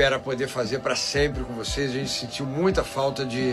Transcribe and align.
espera 0.00 0.18
poder 0.18 0.48
fazer 0.48 0.78
para 0.78 0.96
sempre 0.96 1.44
com 1.44 1.52
vocês. 1.52 1.90
A 1.90 1.92
gente 1.92 2.08
sentiu 2.08 2.46
muita 2.46 2.82
falta 2.82 3.22
de, 3.22 3.52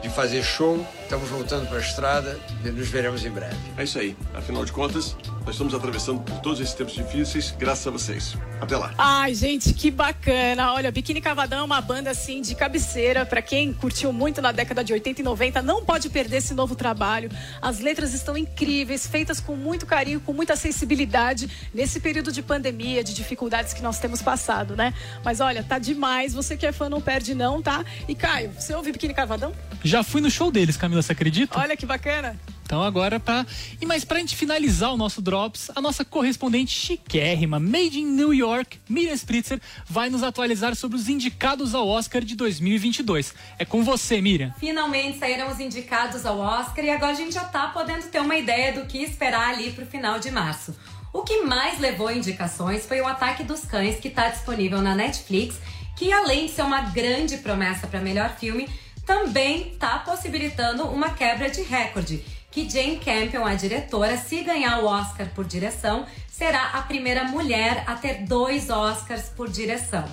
de 0.00 0.08
fazer 0.08 0.44
show. 0.44 0.86
Estamos 1.02 1.28
voltando 1.28 1.66
para 1.66 1.78
a 1.78 1.80
estrada 1.80 2.38
e 2.64 2.68
nos 2.68 2.88
veremos 2.88 3.24
em 3.24 3.30
breve. 3.30 3.56
É 3.76 3.82
isso 3.82 3.98
aí. 3.98 4.16
Afinal 4.32 4.64
de 4.64 4.70
contas, 4.70 5.16
nós 5.44 5.54
estamos 5.54 5.74
atravessando 5.74 6.20
por 6.20 6.38
todos 6.40 6.60
esses 6.60 6.74
tempos 6.74 6.94
difíceis, 6.94 7.52
graças 7.58 7.84
a 7.84 7.90
vocês. 7.90 8.36
Até 8.60 8.76
lá. 8.76 8.92
Ai, 8.96 9.34
gente, 9.34 9.72
que 9.72 9.90
bacana. 9.90 10.72
Olha, 10.72 10.92
Biquíni 10.92 11.20
Cavadão 11.20 11.60
é 11.60 11.62
uma 11.62 11.80
banda 11.80 12.10
assim 12.10 12.42
de 12.42 12.54
cabeceira. 12.54 13.26
Para 13.26 13.40
quem 13.42 13.72
curtiu 13.72 14.12
muito 14.12 14.40
na 14.42 14.52
década 14.52 14.84
de 14.84 14.92
80 14.92 15.20
e 15.20 15.24
90, 15.24 15.62
não 15.62 15.84
pode 15.84 16.10
perder 16.10 16.36
esse 16.36 16.54
novo 16.54 16.76
trabalho. 16.76 17.30
As 17.60 17.80
letras 17.80 18.14
estão 18.14 18.36
incríveis, 18.36 19.06
feitas 19.06 19.40
com 19.40 19.56
muito 19.56 19.86
carinho, 19.86 20.20
com 20.20 20.32
muita 20.32 20.54
sensibilidade 20.54 21.48
nesse 21.74 21.98
período 21.98 22.30
de 22.30 22.42
pandemia, 22.42 23.02
de 23.02 23.14
dificuldades 23.14 23.72
que 23.72 23.82
nós 23.82 23.98
temos 23.98 24.22
passado, 24.22 24.76
né? 24.76 24.94
Mas 25.24 25.40
olha, 25.40 25.64
tá 25.64 25.78
demais. 25.88 26.34
Você 26.34 26.56
que 26.56 26.66
é 26.66 26.72
fã 26.72 26.88
não 26.88 27.00
perde 27.00 27.34
não, 27.34 27.62
tá? 27.62 27.84
E 28.06 28.14
Caio, 28.14 28.52
você 28.56 28.74
ouve 28.74 28.92
Biquíni 28.92 29.14
Cavadão? 29.14 29.52
Já 29.82 30.02
fui 30.02 30.20
no 30.20 30.30
show 30.30 30.50
deles, 30.50 30.76
Camila, 30.76 31.02
você 31.02 31.12
acredita? 31.12 31.58
Olha 31.58 31.76
que 31.76 31.86
bacana. 31.86 32.38
Então 32.68 32.82
agora 32.82 33.18
para 33.18 33.46
e 33.80 33.86
mais 33.86 34.04
pra 34.04 34.18
gente 34.18 34.36
finalizar 34.36 34.92
o 34.92 34.96
nosso 34.98 35.22
drops, 35.22 35.70
a 35.74 35.80
nossa 35.80 36.04
correspondente 36.04 36.78
chiquérrima, 36.78 37.58
made 37.58 37.98
in 37.98 38.04
New 38.04 38.34
York, 38.34 38.78
Miriam 38.86 39.14
Spritzer, 39.14 39.58
vai 39.88 40.10
nos 40.10 40.22
atualizar 40.22 40.76
sobre 40.76 40.98
os 40.98 41.08
indicados 41.08 41.74
ao 41.74 41.88
Oscar 41.88 42.22
de 42.22 42.36
2022. 42.36 43.32
É 43.58 43.64
com 43.64 43.82
você, 43.82 44.20
Miriam. 44.20 44.52
Finalmente 44.58 45.18
saíram 45.18 45.50
os 45.50 45.58
indicados 45.58 46.26
ao 46.26 46.38
Oscar 46.38 46.84
e 46.84 46.90
agora 46.90 47.12
a 47.12 47.14
gente 47.14 47.32
já 47.32 47.44
tá 47.44 47.68
podendo 47.68 48.04
ter 48.08 48.20
uma 48.20 48.36
ideia 48.36 48.74
do 48.74 48.84
que 48.84 48.98
esperar 48.98 49.54
ali 49.54 49.72
pro 49.72 49.86
final 49.86 50.18
de 50.18 50.30
março. 50.30 50.76
O 51.10 51.22
que 51.22 51.40
mais 51.42 51.80
levou 51.80 52.10
indicações 52.10 52.84
foi 52.84 53.00
o 53.00 53.06
Ataque 53.06 53.42
dos 53.42 53.64
Cães, 53.64 53.98
que 53.98 54.08
está 54.08 54.28
disponível 54.28 54.82
na 54.82 54.94
Netflix, 54.94 55.56
que 55.98 56.12
além 56.12 56.46
de 56.46 56.52
ser 56.52 56.62
uma 56.62 56.80
grande 56.80 57.38
promessa 57.38 57.88
para 57.88 58.00
melhor 58.00 58.30
filme, 58.38 58.68
também 59.04 59.72
está 59.72 59.98
possibilitando 59.98 60.84
uma 60.84 61.10
quebra 61.10 61.50
de 61.50 61.62
recorde 61.62 62.24
que 62.52 62.70
Jane 62.70 62.98
Campion, 62.98 63.44
a 63.44 63.54
diretora, 63.54 64.16
se 64.16 64.42
ganhar 64.42 64.78
o 64.78 64.86
Oscar 64.86 65.28
por 65.34 65.44
direção, 65.44 66.06
será 66.30 66.70
a 66.70 66.82
primeira 66.82 67.24
mulher 67.24 67.82
a 67.86 67.94
ter 67.94 68.22
dois 68.24 68.70
Oscars 68.70 69.28
por 69.28 69.50
direção. 69.50 70.04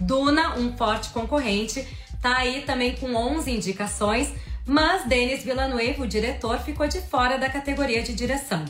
Duna, 0.00 0.56
um 0.56 0.76
forte 0.76 1.10
concorrente, 1.10 1.86
tá 2.22 2.38
aí 2.38 2.62
também 2.62 2.96
com 2.96 3.14
11 3.14 3.50
indicações, 3.50 4.32
mas 4.64 5.06
Denis 5.06 5.44
Villeneuve, 5.44 6.02
o 6.02 6.06
diretor, 6.06 6.58
ficou 6.58 6.88
de 6.88 7.00
fora 7.02 7.38
da 7.38 7.50
categoria 7.50 8.02
de 8.02 8.14
direção. 8.14 8.64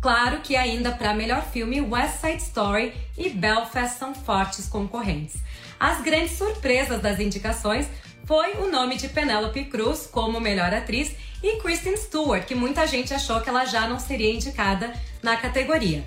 Claro 0.00 0.40
que 0.40 0.56
ainda 0.56 0.92
para 0.92 1.14
melhor 1.14 1.42
filme, 1.42 1.80
West 1.80 2.20
Side 2.20 2.42
Story 2.42 2.92
e 3.16 3.30
Belfast 3.30 3.98
são 3.98 4.14
fortes 4.14 4.68
concorrentes. 4.68 5.36
As 5.78 6.02
grandes 6.02 6.38
surpresas 6.38 7.00
das 7.00 7.20
indicações 7.20 7.86
foi 8.24 8.54
o 8.54 8.70
nome 8.70 8.96
de 8.96 9.08
Penélope 9.08 9.64
Cruz 9.66 10.08
como 10.10 10.40
melhor 10.40 10.74
atriz 10.74 11.14
e 11.42 11.56
Kristen 11.60 11.96
Stewart, 11.96 12.44
que 12.44 12.54
muita 12.54 12.86
gente 12.86 13.14
achou 13.14 13.40
que 13.40 13.48
ela 13.48 13.64
já 13.64 13.88
não 13.88 14.00
seria 14.00 14.32
indicada 14.32 14.92
na 15.22 15.36
categoria. 15.36 16.04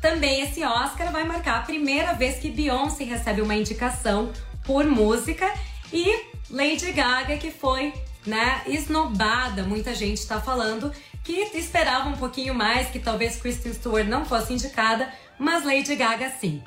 Também 0.00 0.42
esse 0.42 0.62
Oscar 0.62 1.10
vai 1.10 1.24
marcar 1.24 1.58
a 1.58 1.62
primeira 1.62 2.12
vez 2.12 2.38
que 2.38 2.50
Beyoncé 2.50 3.04
recebe 3.04 3.40
uma 3.40 3.54
indicação 3.54 4.32
por 4.64 4.84
música 4.84 5.52
e 5.92 6.06
Lady 6.50 6.92
Gaga, 6.92 7.36
que 7.36 7.50
foi 7.50 7.92
né, 8.24 8.62
esnobada, 8.66 9.62
muita 9.62 9.94
gente 9.94 10.18
está 10.18 10.40
falando, 10.40 10.92
que 11.24 11.32
esperava 11.54 12.08
um 12.08 12.16
pouquinho 12.16 12.54
mais, 12.54 12.88
que 12.88 12.98
talvez 12.98 13.36
Kristen 13.36 13.72
Stewart 13.72 14.06
não 14.06 14.24
fosse 14.24 14.52
indicada, 14.52 15.12
mas 15.38 15.64
Lady 15.64 15.94
Gaga 15.96 16.30
sim. 16.40 16.62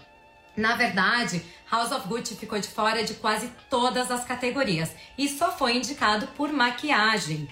Na 0.56 0.76
verdade, 0.76 1.42
House 1.72 1.92
of 1.92 2.08
Gucci 2.08 2.36
ficou 2.36 2.60
de 2.60 2.68
fora 2.68 3.04
de 3.04 3.14
quase 3.16 3.52
todas 3.70 4.10
as 4.12 4.26
categorias 4.26 4.92
e 5.18 5.30
só 5.30 5.52
foi 5.52 5.78
indicado 5.78 6.28
por 6.36 6.52
maquiagem. 6.52 7.48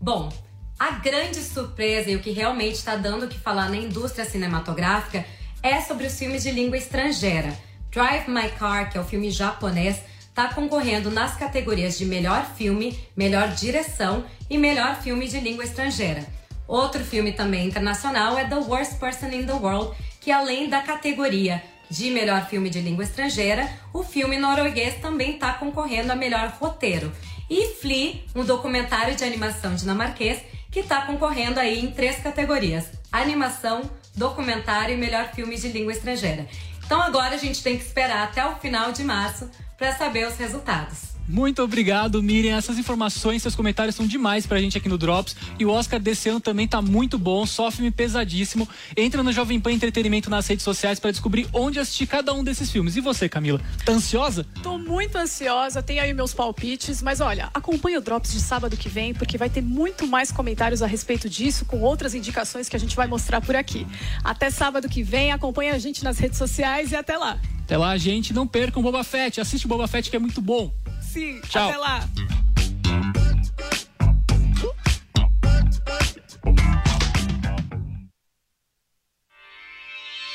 Bom, 0.00 0.32
a 0.78 0.90
grande 0.92 1.40
surpresa 1.40 2.10
e 2.10 2.16
o 2.16 2.20
que 2.20 2.30
realmente 2.30 2.74
está 2.74 2.96
dando 2.96 3.26
o 3.26 3.28
que 3.28 3.38
falar 3.38 3.68
na 3.68 3.76
indústria 3.76 4.24
cinematográfica 4.24 5.24
é 5.62 5.80
sobre 5.80 6.06
os 6.06 6.18
filmes 6.18 6.42
de 6.42 6.50
língua 6.50 6.76
estrangeira. 6.76 7.56
Drive 7.90 8.28
My 8.28 8.50
Car, 8.58 8.90
que 8.90 8.98
é 8.98 9.00
o 9.00 9.04
filme 9.04 9.30
japonês, 9.30 10.00
está 10.28 10.48
concorrendo 10.48 11.10
nas 11.10 11.36
categorias 11.36 11.96
de 11.96 12.04
melhor 12.04 12.44
filme, 12.56 12.98
melhor 13.14 13.48
direção 13.48 14.24
e 14.50 14.58
melhor 14.58 14.96
filme 14.96 15.28
de 15.28 15.38
língua 15.38 15.62
estrangeira. 15.62 16.26
Outro 16.66 17.04
filme 17.04 17.32
também 17.32 17.66
internacional 17.66 18.38
é 18.38 18.44
The 18.44 18.56
Worst 18.56 18.98
Person 18.98 19.26
in 19.26 19.46
the 19.46 19.52
World, 19.52 19.94
que 20.20 20.32
além 20.32 20.68
da 20.68 20.80
categoria 20.80 21.62
de 21.92 22.10
melhor 22.10 22.46
filme 22.46 22.70
de 22.70 22.80
língua 22.80 23.04
estrangeira, 23.04 23.70
o 23.92 24.02
filme 24.02 24.38
norueguês 24.38 24.94
também 25.02 25.34
está 25.34 25.52
concorrendo 25.52 26.10
a 26.10 26.16
melhor 26.16 26.56
roteiro 26.58 27.12
e 27.50 27.74
Flea, 27.74 28.14
um 28.34 28.42
documentário 28.42 29.14
de 29.14 29.22
animação 29.22 29.74
dinamarquês 29.74 30.40
que 30.70 30.80
está 30.80 31.02
concorrendo 31.02 31.60
aí 31.60 31.84
em 31.84 31.90
três 31.90 32.18
categorias: 32.18 32.86
animação, 33.12 33.82
documentário 34.16 34.94
e 34.94 34.98
melhor 34.98 35.32
filme 35.34 35.54
de 35.54 35.68
língua 35.68 35.92
estrangeira. 35.92 36.46
Então 36.82 36.98
agora 36.98 37.34
a 37.34 37.38
gente 37.38 37.62
tem 37.62 37.76
que 37.76 37.84
esperar 37.84 38.24
até 38.24 38.42
o 38.42 38.56
final 38.56 38.90
de 38.90 39.04
março 39.04 39.50
para 39.76 39.94
saber 39.94 40.26
os 40.26 40.38
resultados. 40.38 41.11
Muito 41.28 41.62
obrigado, 41.62 42.22
Miriam. 42.22 42.56
Essas 42.56 42.78
informações, 42.78 43.42
seus 43.42 43.54
comentários 43.54 43.94
são 43.94 44.06
demais 44.06 44.46
pra 44.46 44.60
gente 44.60 44.76
aqui 44.76 44.88
no 44.88 44.98
Drops. 44.98 45.36
E 45.58 45.64
o 45.64 45.70
Oscar 45.70 46.00
desse 46.00 46.28
ano 46.28 46.40
também 46.40 46.66
tá 46.68 46.82
muito 46.82 47.18
bom, 47.18 47.46
só 47.46 47.70
filme 47.70 47.90
pesadíssimo. 47.90 48.68
Entra 48.96 49.22
no 49.22 49.32
Jovem 49.32 49.60
Pan 49.60 49.72
Entretenimento 49.72 50.28
nas 50.28 50.46
redes 50.46 50.64
sociais 50.64 50.98
para 50.98 51.10
descobrir 51.10 51.48
onde 51.52 51.78
assistir 51.78 52.06
cada 52.06 52.32
um 52.32 52.42
desses 52.42 52.70
filmes. 52.70 52.96
E 52.96 53.00
você, 53.00 53.28
Camila, 53.28 53.60
tá 53.84 53.92
ansiosa? 53.92 54.46
Tô 54.62 54.78
muito 54.78 55.16
ansiosa, 55.16 55.82
tenho 55.82 56.02
aí 56.02 56.12
meus 56.12 56.34
palpites, 56.34 57.02
mas 57.02 57.20
olha, 57.20 57.50
acompanhe 57.54 57.96
o 57.96 58.00
Drops 58.00 58.32
de 58.32 58.40
sábado 58.40 58.76
que 58.76 58.88
vem, 58.88 59.14
porque 59.14 59.38
vai 59.38 59.48
ter 59.48 59.62
muito 59.62 60.06
mais 60.06 60.30
comentários 60.32 60.82
a 60.82 60.86
respeito 60.86 61.28
disso, 61.28 61.64
com 61.64 61.80
outras 61.80 62.14
indicações 62.14 62.68
que 62.68 62.76
a 62.76 62.78
gente 62.78 62.96
vai 62.96 63.06
mostrar 63.06 63.40
por 63.40 63.56
aqui. 63.56 63.86
Até 64.24 64.50
sábado 64.50 64.88
que 64.88 65.02
vem, 65.02 65.32
acompanhe 65.32 65.70
a 65.70 65.78
gente 65.78 66.04
nas 66.04 66.18
redes 66.18 66.38
sociais 66.38 66.92
e 66.92 66.96
até 66.96 67.16
lá. 67.16 67.38
Até 67.64 67.76
lá, 67.76 67.96
gente. 67.96 68.34
Não 68.34 68.46
percam 68.46 68.80
o 68.80 68.82
Boba 68.82 69.02
Fett. 69.02 69.40
Assiste 69.40 69.64
o 69.64 69.68
Boba 69.68 69.86
Fett 69.86 70.10
que 70.10 70.16
é 70.16 70.18
muito 70.18 70.42
bom. 70.42 70.70
Sim, 71.12 71.42
Tchau. 71.42 71.68
até 71.68 71.76
lá. 71.76 72.08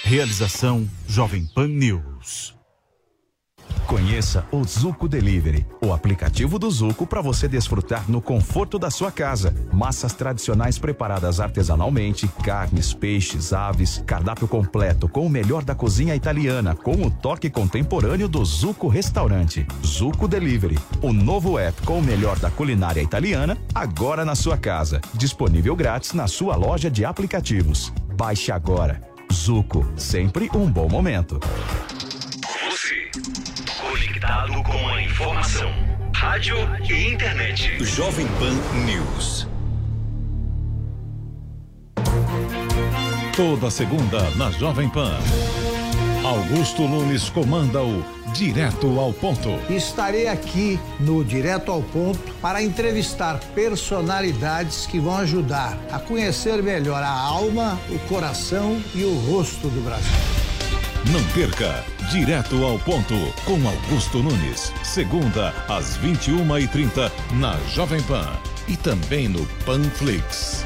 Realização 0.04 0.88
Jovem 1.08 1.48
Pan 1.48 1.68
News. 1.68 2.57
Conheça 3.88 4.46
o 4.52 4.66
Zuco 4.66 5.08
Delivery, 5.08 5.66
o 5.82 5.94
aplicativo 5.94 6.60
do 6.60 6.70
Zuco 6.70 7.08
para 7.08 7.22
você 7.22 7.48
desfrutar 7.48 8.04
no 8.12 8.22
conforto 8.22 8.78
da 8.78 8.92
sua 8.92 9.10
casa. 9.10 9.56
Massas 9.72 10.12
tradicionais 10.12 10.78
preparadas 10.78 11.40
artesanalmente, 11.40 12.28
carnes, 12.44 12.94
peixes, 12.94 13.54
aves, 13.54 14.04
cardápio 14.06 14.46
completo 14.46 15.08
com 15.08 15.26
o 15.26 15.30
melhor 15.30 15.64
da 15.64 15.74
cozinha 15.74 16.14
italiana, 16.14 16.76
com 16.76 17.02
o 17.02 17.10
toque 17.10 17.50
contemporâneo 17.50 18.28
do 18.28 18.44
Zuco 18.44 18.90
Restaurante. 18.90 19.66
Zuco 19.86 20.28
Delivery, 20.28 20.78
o 21.02 21.14
novo 21.14 21.58
app 21.58 21.82
com 21.84 22.00
o 22.00 22.04
melhor 22.04 22.38
da 22.40 22.52
culinária 22.52 23.02
italiana, 23.02 23.58
agora 23.74 24.26
na 24.26 24.36
sua 24.36 24.58
casa. 24.58 25.00
Disponível 25.14 25.78
grátis 25.78 26.12
na 26.12 26.28
sua 26.28 26.58
loja 26.58 26.92
de 26.92 27.06
aplicativos. 27.06 27.94
Baixe 28.18 28.52
agora. 28.52 29.00
Zuco, 29.32 29.86
sempre 29.96 30.50
um 30.54 30.70
bom 30.70 30.90
momento. 30.90 31.40
Você, 32.70 33.10
conectado 34.18 34.64
com 34.64 34.88
a 34.90 35.02
informação. 35.02 35.72
Rádio 36.16 36.58
e 36.90 37.14
internet. 37.14 37.84
Jovem 37.84 38.26
Pan 38.40 38.54
News. 38.84 39.48
Toda 43.36 43.70
segunda 43.70 44.30
na 44.32 44.50
Jovem 44.52 44.90
Pan. 44.90 45.20
Augusto 46.24 46.88
Nunes 46.88 47.30
comanda 47.30 47.84
o 47.84 48.04
Direto 48.34 49.00
ao 49.00 49.14
Ponto. 49.14 49.50
Estarei 49.72 50.28
aqui 50.28 50.80
no 51.00 51.24
Direto 51.24 51.72
ao 51.72 51.84
Ponto 51.84 52.34
para 52.42 52.64
entrevistar 52.64 53.40
personalidades 53.54 54.88
que 54.88 55.00
vão 55.00 55.18
ajudar 55.18 55.78
a 55.92 56.00
conhecer 56.00 56.64
melhor 56.64 57.04
a 57.04 57.12
alma, 57.12 57.80
o 57.90 58.00
coração 58.08 58.82
e 58.96 59.04
o 59.04 59.14
rosto 59.30 59.68
do 59.68 59.82
Brasil. 59.82 60.37
Não 61.06 61.24
perca 61.34 61.86
Direto 62.12 62.64
ao 62.64 62.78
Ponto 62.80 63.16
com 63.46 63.68
Augusto 63.68 64.22
Nunes. 64.22 64.74
Segunda 64.84 65.54
às 65.70 65.98
21h30 66.00 67.12
na 67.34 67.58
Jovem 67.70 68.02
Pan 68.04 68.28
e 68.68 68.76
também 68.76 69.30
no 69.30 69.46
Panflix. 69.66 70.66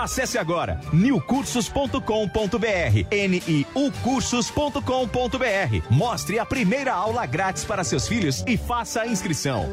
Acesse 0.01 0.39
agora 0.39 0.81
newcursos.com.br, 0.91 3.75
niucursos.com.br. 3.75 5.91
Mostre 5.91 6.39
a 6.39 6.45
primeira 6.45 6.91
aula 6.91 7.23
grátis 7.27 7.63
para 7.63 7.83
seus 7.83 8.07
filhos 8.07 8.43
e 8.47 8.57
faça 8.57 9.01
a 9.01 9.07
inscrição. 9.07 9.69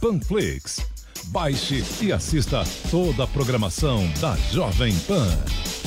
Panflix. 0.00 0.86
Baixe 1.24 1.84
e 2.00 2.12
assista 2.12 2.62
toda 2.88 3.24
a 3.24 3.26
programação 3.26 4.08
da 4.20 4.36
Jovem 4.52 4.96
Pan. 5.00 5.36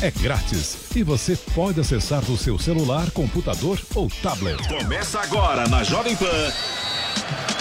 É 0.02 0.12
grátis 0.12 0.94
e 0.94 1.02
você 1.02 1.38
pode 1.56 1.80
acessar 1.80 2.22
do 2.22 2.36
seu 2.36 2.60
celular, 2.60 3.10
computador 3.12 3.80
ou 3.96 4.10
tablet. 4.22 4.68
Começa 4.68 5.22
agora 5.22 5.66
na 5.70 5.82
Jovem 5.86 6.18
Pan. 6.18 6.52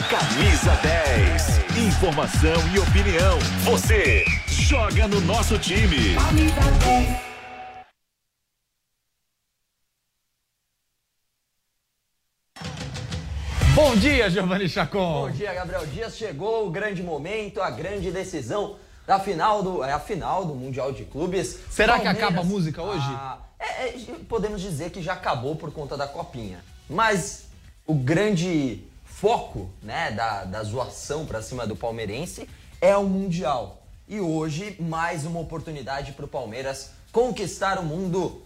Camisa 0.08 0.74
10. 0.76 1.86
Informação 1.86 2.56
e 2.74 2.78
opinião. 2.78 3.38
Você 3.64 4.24
joga 4.48 5.06
no 5.06 5.20
nosso 5.20 5.58
time. 5.58 6.16
Bom 13.74 13.94
dia, 13.96 14.30
Giovanni 14.30 14.66
Chacon. 14.66 15.28
Bom 15.28 15.30
dia, 15.30 15.52
Gabriel 15.52 15.86
Dias. 15.86 16.16
Chegou 16.16 16.66
o 16.66 16.70
grande 16.70 17.02
momento, 17.02 17.60
a 17.60 17.68
grande 17.68 18.10
decisão 18.10 18.76
da 19.06 19.20
final 19.20 19.62
do, 19.62 19.84
é 19.84 19.92
a 19.92 20.00
final 20.00 20.46
do 20.46 20.54
Mundial 20.54 20.90
de 20.90 21.04
Clubes. 21.04 21.58
Será 21.68 21.96
Palmeiras, 21.96 22.18
que 22.18 22.24
acaba 22.24 22.40
a 22.40 22.44
música 22.44 22.82
hoje? 22.82 23.04
Ah, 23.10 23.40
é, 23.58 23.88
é, 23.88 23.94
podemos 24.26 24.62
dizer 24.62 24.88
que 24.88 25.02
já 25.02 25.12
acabou 25.12 25.54
por 25.54 25.70
conta 25.70 25.98
da 25.98 26.06
copinha. 26.06 26.64
Mas 26.88 27.44
o 27.86 27.92
grande 27.92 28.87
foco 29.20 29.68
né, 29.82 30.12
da, 30.12 30.44
da 30.44 30.62
zoação 30.62 31.26
para 31.26 31.42
cima 31.42 31.66
do 31.66 31.74
palmeirense 31.74 32.48
é 32.80 32.96
o 32.96 33.02
Mundial. 33.02 33.82
E 34.06 34.20
hoje, 34.20 34.76
mais 34.78 35.26
uma 35.26 35.40
oportunidade 35.40 36.12
para 36.12 36.24
o 36.24 36.28
Palmeiras 36.28 36.92
conquistar 37.10 37.80
o 37.80 37.82
mundo. 37.82 38.42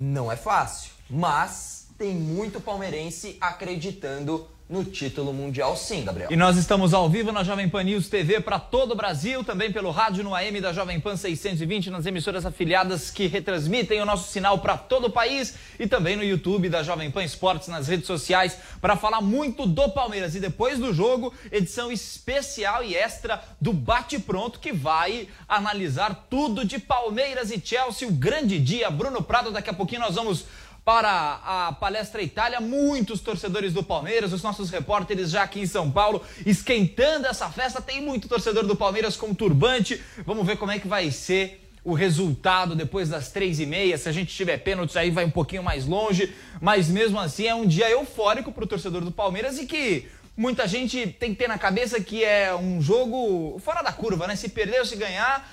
Não 0.00 0.32
é 0.32 0.36
fácil, 0.36 0.90
mas 1.08 1.86
tem 1.96 2.12
muito 2.12 2.60
palmeirense 2.60 3.36
acreditando 3.40 4.48
no 4.68 4.84
título 4.84 5.32
mundial 5.32 5.76
sim, 5.76 6.04
Gabriel. 6.04 6.28
E 6.30 6.36
nós 6.36 6.56
estamos 6.56 6.92
ao 6.92 7.08
vivo 7.08 7.30
na 7.30 7.44
Jovem 7.44 7.68
Pan 7.68 7.84
News 7.84 8.08
TV 8.08 8.40
para 8.40 8.58
todo 8.58 8.92
o 8.92 8.96
Brasil, 8.96 9.44
também 9.44 9.70
pelo 9.70 9.92
rádio 9.92 10.24
no 10.24 10.34
AM 10.34 10.60
da 10.60 10.72
Jovem 10.72 10.98
Pan 10.98 11.16
620, 11.16 11.88
nas 11.88 12.04
emissoras 12.04 12.44
afiliadas 12.44 13.10
que 13.10 13.28
retransmitem 13.28 14.00
o 14.00 14.04
nosso 14.04 14.32
sinal 14.32 14.58
para 14.58 14.76
todo 14.76 15.06
o 15.06 15.10
país 15.10 15.54
e 15.78 15.86
também 15.86 16.16
no 16.16 16.24
YouTube 16.24 16.68
da 16.68 16.82
Jovem 16.82 17.12
Pan 17.12 17.22
Esportes, 17.22 17.68
nas 17.68 17.86
redes 17.86 18.06
sociais, 18.06 18.58
para 18.80 18.96
falar 18.96 19.20
muito 19.20 19.66
do 19.66 19.88
Palmeiras. 19.90 20.34
E 20.34 20.40
depois 20.40 20.80
do 20.80 20.92
jogo, 20.92 21.32
edição 21.52 21.92
especial 21.92 22.82
e 22.82 22.96
extra 22.96 23.42
do 23.60 23.72
Bate 23.72 24.18
Pronto, 24.18 24.58
que 24.58 24.72
vai 24.72 25.28
analisar 25.48 26.26
tudo 26.28 26.64
de 26.64 26.80
Palmeiras 26.80 27.52
e 27.52 27.62
Chelsea, 27.64 28.08
o 28.08 28.12
grande 28.12 28.58
dia. 28.58 28.90
Bruno 28.90 29.22
Prado, 29.22 29.52
daqui 29.52 29.70
a 29.70 29.74
pouquinho 29.74 30.00
nós 30.00 30.16
vamos 30.16 30.44
para 30.86 31.40
a 31.44 31.72
Palestra 31.72 32.22
Itália, 32.22 32.60
muitos 32.60 33.20
torcedores 33.20 33.72
do 33.72 33.82
Palmeiras, 33.82 34.32
os 34.32 34.40
nossos 34.40 34.70
repórteres 34.70 35.32
já 35.32 35.42
aqui 35.42 35.58
em 35.58 35.66
São 35.66 35.90
Paulo, 35.90 36.22
esquentando 36.46 37.26
essa 37.26 37.50
festa. 37.50 37.82
Tem 37.82 38.00
muito 38.00 38.28
torcedor 38.28 38.64
do 38.64 38.76
Palmeiras 38.76 39.16
com 39.16 39.34
turbante. 39.34 40.00
Vamos 40.24 40.46
ver 40.46 40.56
como 40.56 40.70
é 40.70 40.78
que 40.78 40.86
vai 40.86 41.10
ser 41.10 41.68
o 41.82 41.92
resultado 41.92 42.76
depois 42.76 43.08
das 43.08 43.32
três 43.32 43.58
e 43.58 43.66
meia. 43.66 43.98
Se 43.98 44.08
a 44.08 44.12
gente 44.12 44.32
tiver 44.32 44.58
pênaltis, 44.58 44.96
aí 44.96 45.10
vai 45.10 45.24
um 45.24 45.30
pouquinho 45.30 45.64
mais 45.64 45.86
longe. 45.86 46.32
Mas 46.60 46.88
mesmo 46.88 47.18
assim, 47.18 47.48
é 47.48 47.54
um 47.54 47.66
dia 47.66 47.90
eufórico 47.90 48.52
para 48.52 48.62
o 48.62 48.66
torcedor 48.68 49.04
do 49.04 49.10
Palmeiras 49.10 49.58
e 49.58 49.66
que 49.66 50.06
muita 50.36 50.68
gente 50.68 51.04
tem 51.18 51.32
que 51.32 51.36
ter 51.36 51.48
na 51.48 51.58
cabeça 51.58 52.00
que 52.00 52.22
é 52.22 52.54
um 52.54 52.80
jogo 52.80 53.58
fora 53.58 53.82
da 53.82 53.90
curva, 53.90 54.28
né? 54.28 54.36
Se 54.36 54.50
perder 54.50 54.78
ou 54.78 54.86
se 54.86 54.94
ganhar, 54.94 55.50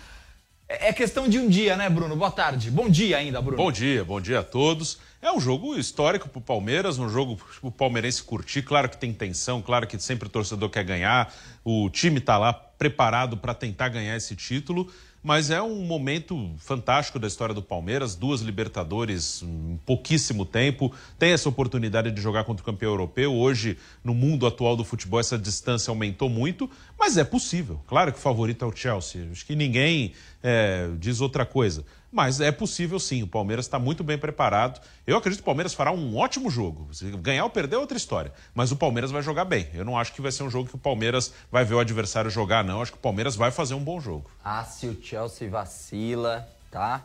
é 0.67 0.93
questão 0.93 1.27
de 1.27 1.39
um 1.39 1.49
dia, 1.49 1.75
né, 1.75 1.89
Bruno? 1.89 2.15
Boa 2.15 2.29
tarde. 2.29 2.69
Bom 2.69 2.87
dia 2.87 3.17
ainda, 3.17 3.41
Bruno. 3.41 3.57
Bom 3.57 3.71
dia, 3.71 4.05
bom 4.05 4.21
dia 4.21 4.39
a 4.39 4.43
todos. 4.43 4.99
É 5.23 5.31
um 5.31 5.39
jogo 5.39 5.77
histórico 5.77 6.27
para 6.27 6.39
o 6.39 6.41
Palmeiras, 6.41 6.99
um 6.99 7.07
jogo 7.07 7.37
para 7.37 7.69
o 7.69 7.71
palmeirense 7.71 8.21
curtir. 8.21 8.61
Claro 8.61 8.89
que 8.89 8.97
tem 8.97 9.13
tensão, 9.13 9.61
claro 9.61 9.87
que 9.87 9.97
sempre 9.97 10.27
o 10.27 10.29
torcedor 10.29 10.69
quer 10.69 10.83
ganhar. 10.83 11.33
O 11.63 11.89
time 11.89 12.17
está 12.17 12.37
lá 12.37 12.51
preparado 12.51 13.37
para 13.37 13.53
tentar 13.53 13.87
ganhar 13.87 14.17
esse 14.17 14.35
título. 14.35 14.91
Mas 15.23 15.49
é 15.49 15.61
um 15.61 15.85
momento 15.85 16.51
fantástico 16.57 17.17
da 17.17 17.25
história 17.25 17.55
do 17.55 17.61
Palmeiras, 17.61 18.13
duas 18.13 18.41
Libertadores 18.41 19.41
em 19.41 19.79
pouquíssimo 19.85 20.45
tempo, 20.45 20.93
tem 21.17 21.31
essa 21.31 21.47
oportunidade 21.47 22.11
de 22.11 22.21
jogar 22.21 22.43
contra 22.43 22.61
o 22.61 22.65
campeão 22.65 22.91
europeu. 22.91 23.33
Hoje, 23.33 23.77
no 24.03 24.13
mundo 24.13 24.45
atual 24.45 24.75
do 24.75 24.83
futebol, 24.83 25.21
essa 25.21 25.37
distância 25.37 25.89
aumentou 25.89 26.27
muito, 26.27 26.69
mas 26.99 27.15
é 27.15 27.23
possível. 27.23 27.79
Claro 27.87 28.11
que 28.11 28.19
o 28.19 28.21
favorito 28.21 28.65
é 28.65 28.67
o 28.67 28.75
Chelsea, 28.75 29.25
acho 29.31 29.45
que 29.45 29.55
ninguém 29.55 30.11
é, 30.43 30.89
diz 30.99 31.21
outra 31.21 31.45
coisa. 31.45 31.85
Mas 32.13 32.39
é 32.39 32.51
possível 32.51 32.99
sim, 32.99 33.23
o 33.23 33.27
Palmeiras 33.27 33.65
está 33.65 33.79
muito 33.79 34.03
bem 34.03 34.19
preparado. 34.19 34.79
Eu 35.07 35.17
acredito 35.17 35.39
que 35.39 35.43
o 35.43 35.45
Palmeiras 35.45 35.73
fará 35.73 35.91
um 35.91 36.15
ótimo 36.15 36.47
jogo. 36.47 36.87
Se 36.93 37.09
ganhar 37.17 37.43
ou 37.43 37.49
perder 37.49 37.75
é 37.75 37.79
outra 37.79 37.97
história. 37.97 38.31
Mas 38.53 38.71
o 38.71 38.75
Palmeiras 38.75 39.09
vai 39.09 39.23
jogar 39.23 39.45
bem. 39.45 39.67
Eu 39.73 39.83
não 39.83 39.97
acho 39.97 40.13
que 40.13 40.21
vai 40.21 40.31
ser 40.31 40.43
um 40.43 40.49
jogo 40.49 40.69
que 40.69 40.75
o 40.75 40.77
Palmeiras 40.77 41.33
vai 41.51 41.65
ver 41.65 41.73
o 41.73 41.79
adversário 41.79 42.29
jogar, 42.29 42.63
não. 42.63 42.83
Acho 42.83 42.91
que 42.91 42.99
o 42.99 43.01
Palmeiras 43.01 43.35
vai 43.35 43.49
fazer 43.49 43.73
um 43.73 43.83
bom 43.83 43.99
jogo. 43.99 44.29
Ah, 44.45 44.63
se 44.63 44.85
o 44.85 45.03
Chelsea 45.03 45.49
vacila, 45.49 46.47
tá? 46.69 47.01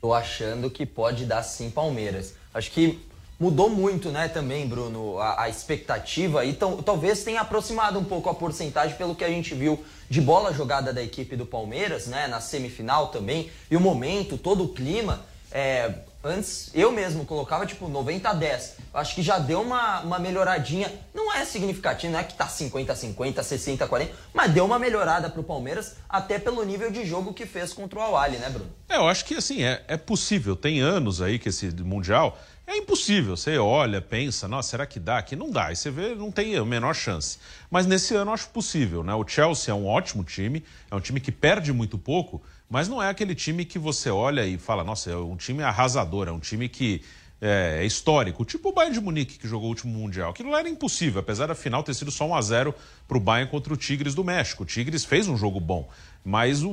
Tô 0.00 0.14
achando 0.14 0.70
que 0.70 0.86
pode 0.86 1.24
dar 1.24 1.42
sim 1.42 1.68
Palmeiras. 1.68 2.34
Acho 2.54 2.70
que 2.70 3.00
mudou 3.40 3.70
muito, 3.70 4.10
né, 4.10 4.28
também, 4.28 4.68
Bruno, 4.68 5.18
a, 5.18 5.44
a 5.44 5.48
expectativa. 5.48 6.44
E 6.44 6.52
talvez 6.84 7.24
tenha 7.24 7.40
aproximado 7.40 7.98
um 7.98 8.04
pouco 8.04 8.28
a 8.28 8.34
porcentagem 8.34 8.96
pelo 8.96 9.14
que 9.14 9.24
a 9.24 9.28
gente 9.28 9.54
viu 9.54 9.82
de 10.10 10.20
bola 10.20 10.52
jogada 10.52 10.92
da 10.92 11.02
equipe 11.02 11.34
do 11.34 11.46
Palmeiras, 11.46 12.06
né, 12.06 12.28
na 12.28 12.40
semifinal 12.40 13.08
também, 13.08 13.50
e 13.70 13.76
o 13.76 13.80
momento, 13.80 14.36
todo 14.36 14.64
o 14.64 14.68
clima, 14.68 15.24
é, 15.50 15.94
antes 16.22 16.70
eu 16.74 16.92
mesmo 16.92 17.24
colocava 17.24 17.64
tipo 17.64 17.88
90 17.88 18.28
a 18.28 18.34
10. 18.34 18.76
Acho 18.92 19.14
que 19.14 19.22
já 19.22 19.38
deu 19.38 19.62
uma, 19.62 20.00
uma 20.00 20.18
melhoradinha. 20.18 20.92
Não 21.14 21.32
é 21.32 21.44
significativo, 21.44 22.12
não 22.12 22.20
é 22.20 22.24
que 22.24 22.34
tá 22.34 22.46
50 22.46 22.92
a 22.92 22.96
50, 22.96 23.42
60 23.42 23.84
a 23.84 23.88
40, 23.88 24.12
mas 24.34 24.52
deu 24.52 24.64
uma 24.64 24.78
melhorada 24.78 25.30
pro 25.30 25.42
Palmeiras, 25.42 25.96
até 26.08 26.38
pelo 26.38 26.62
nível 26.64 26.90
de 26.90 27.06
jogo 27.06 27.32
que 27.32 27.46
fez 27.46 27.72
contra 27.72 27.98
o 27.98 28.02
Awali, 28.02 28.36
né, 28.36 28.50
Bruno? 28.50 28.70
É, 28.88 28.96
eu 28.96 29.08
acho 29.08 29.24
que 29.24 29.34
assim, 29.34 29.62
é, 29.62 29.82
é 29.88 29.96
possível. 29.96 30.54
Tem 30.54 30.80
anos 30.80 31.22
aí 31.22 31.38
que 31.38 31.48
esse 31.48 31.70
Mundial 31.82 32.38
é 32.70 32.78
impossível. 32.78 33.36
Você 33.36 33.58
olha, 33.58 34.00
pensa, 34.00 34.46
nossa, 34.46 34.70
será 34.70 34.86
que 34.86 35.00
dá? 35.00 35.18
Aqui 35.18 35.34
não 35.34 35.50
dá. 35.50 35.72
E 35.72 35.76
você 35.76 35.90
vê, 35.90 36.14
não 36.14 36.30
tem 36.30 36.56
a 36.56 36.64
menor 36.64 36.94
chance. 36.94 37.38
Mas 37.70 37.86
nesse 37.86 38.14
ano 38.14 38.30
eu 38.30 38.34
acho 38.34 38.48
possível, 38.50 39.02
né? 39.02 39.14
O 39.14 39.26
Chelsea 39.26 39.72
é 39.72 39.74
um 39.74 39.86
ótimo 39.86 40.22
time, 40.24 40.64
é 40.90 40.94
um 40.94 41.00
time 41.00 41.20
que 41.20 41.32
perde 41.32 41.72
muito 41.72 41.98
pouco, 41.98 42.42
mas 42.68 42.88
não 42.88 43.02
é 43.02 43.08
aquele 43.08 43.34
time 43.34 43.64
que 43.64 43.78
você 43.78 44.10
olha 44.10 44.46
e 44.46 44.56
fala, 44.56 44.84
nossa, 44.84 45.10
é 45.10 45.16
um 45.16 45.36
time 45.36 45.62
arrasador, 45.62 46.28
é 46.28 46.32
um 46.32 46.38
time 46.38 46.68
que 46.68 47.02
é, 47.40 47.78
é 47.80 47.86
histórico, 47.86 48.44
tipo 48.44 48.68
o 48.68 48.72
Bayern 48.72 48.94
de 48.94 49.00
Munique 49.00 49.38
que 49.38 49.48
jogou 49.48 49.66
o 49.66 49.70
último 49.70 49.92
Mundial. 49.98 50.30
Aquilo 50.30 50.54
era 50.54 50.68
impossível, 50.68 51.20
apesar 51.20 51.46
da 51.46 51.54
final 51.54 51.82
ter 51.82 51.94
sido 51.94 52.10
só 52.10 52.26
1 52.26 52.34
a 52.34 52.42
0 52.42 52.74
para 53.08 53.16
o 53.16 53.20
Bayern 53.20 53.50
contra 53.50 53.72
o 53.72 53.76
Tigres 53.76 54.14
do 54.14 54.22
México. 54.22 54.62
O 54.62 54.66
Tigres 54.66 55.04
fez 55.04 55.26
um 55.26 55.36
jogo 55.36 55.58
bom, 55.58 55.88
mas 56.24 56.62
o, 56.62 56.70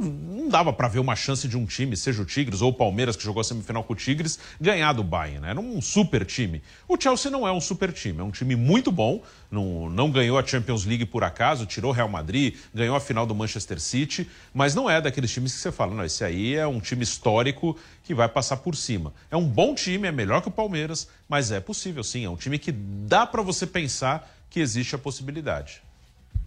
não 0.00 0.48
dava 0.48 0.72
para 0.72 0.88
ver 0.88 0.98
uma 0.98 1.16
chance 1.16 1.46
de 1.46 1.56
um 1.56 1.64
time, 1.66 1.96
seja 1.96 2.22
o 2.22 2.24
Tigres 2.24 2.60
ou 2.60 2.70
o 2.70 2.72
Palmeiras, 2.72 3.16
que 3.16 3.22
jogou 3.22 3.40
a 3.40 3.44
semifinal 3.44 3.84
com 3.84 3.92
o 3.92 3.96
Tigres, 3.96 4.38
ganhar 4.60 4.92
do 4.92 5.02
Bayern. 5.02 5.40
Né? 5.40 5.50
Era 5.50 5.60
um 5.60 5.80
super 5.80 6.24
time. 6.24 6.62
O 6.88 7.00
Chelsea 7.00 7.30
não 7.30 7.46
é 7.46 7.52
um 7.52 7.60
super 7.60 7.92
time, 7.92 8.20
é 8.20 8.22
um 8.22 8.30
time 8.30 8.56
muito 8.56 8.90
bom. 8.90 9.22
Não, 9.50 9.88
não 9.88 10.10
ganhou 10.10 10.38
a 10.38 10.44
Champions 10.44 10.84
League 10.84 11.06
por 11.06 11.22
acaso, 11.22 11.64
tirou 11.66 11.90
o 11.90 11.94
Real 11.94 12.08
Madrid, 12.08 12.56
ganhou 12.74 12.96
a 12.96 13.00
final 13.00 13.24
do 13.24 13.34
Manchester 13.34 13.80
City, 13.80 14.28
mas 14.52 14.74
não 14.74 14.90
é 14.90 15.00
daqueles 15.00 15.30
times 15.30 15.52
que 15.52 15.60
você 15.60 15.70
fala, 15.70 15.94
não, 15.94 16.04
esse 16.04 16.24
aí 16.24 16.54
é 16.54 16.66
um 16.66 16.80
time 16.80 17.04
histórico 17.04 17.78
que 18.02 18.14
vai 18.14 18.28
passar 18.28 18.56
por 18.58 18.74
cima. 18.74 19.14
É 19.30 19.36
um 19.36 19.46
bom 19.46 19.74
time, 19.74 20.08
é 20.08 20.12
melhor 20.12 20.42
que 20.42 20.48
o 20.48 20.50
Palmeiras, 20.50 21.08
mas 21.28 21.52
é 21.52 21.60
possível 21.60 22.02
sim, 22.02 22.24
é 22.24 22.30
um 22.30 22.36
time 22.36 22.58
que 22.58 22.72
dá 22.72 23.26
para 23.26 23.42
você 23.42 23.66
pensar 23.66 24.28
que 24.50 24.60
existe 24.60 24.94
a 24.94 24.98
possibilidade. 24.98 25.82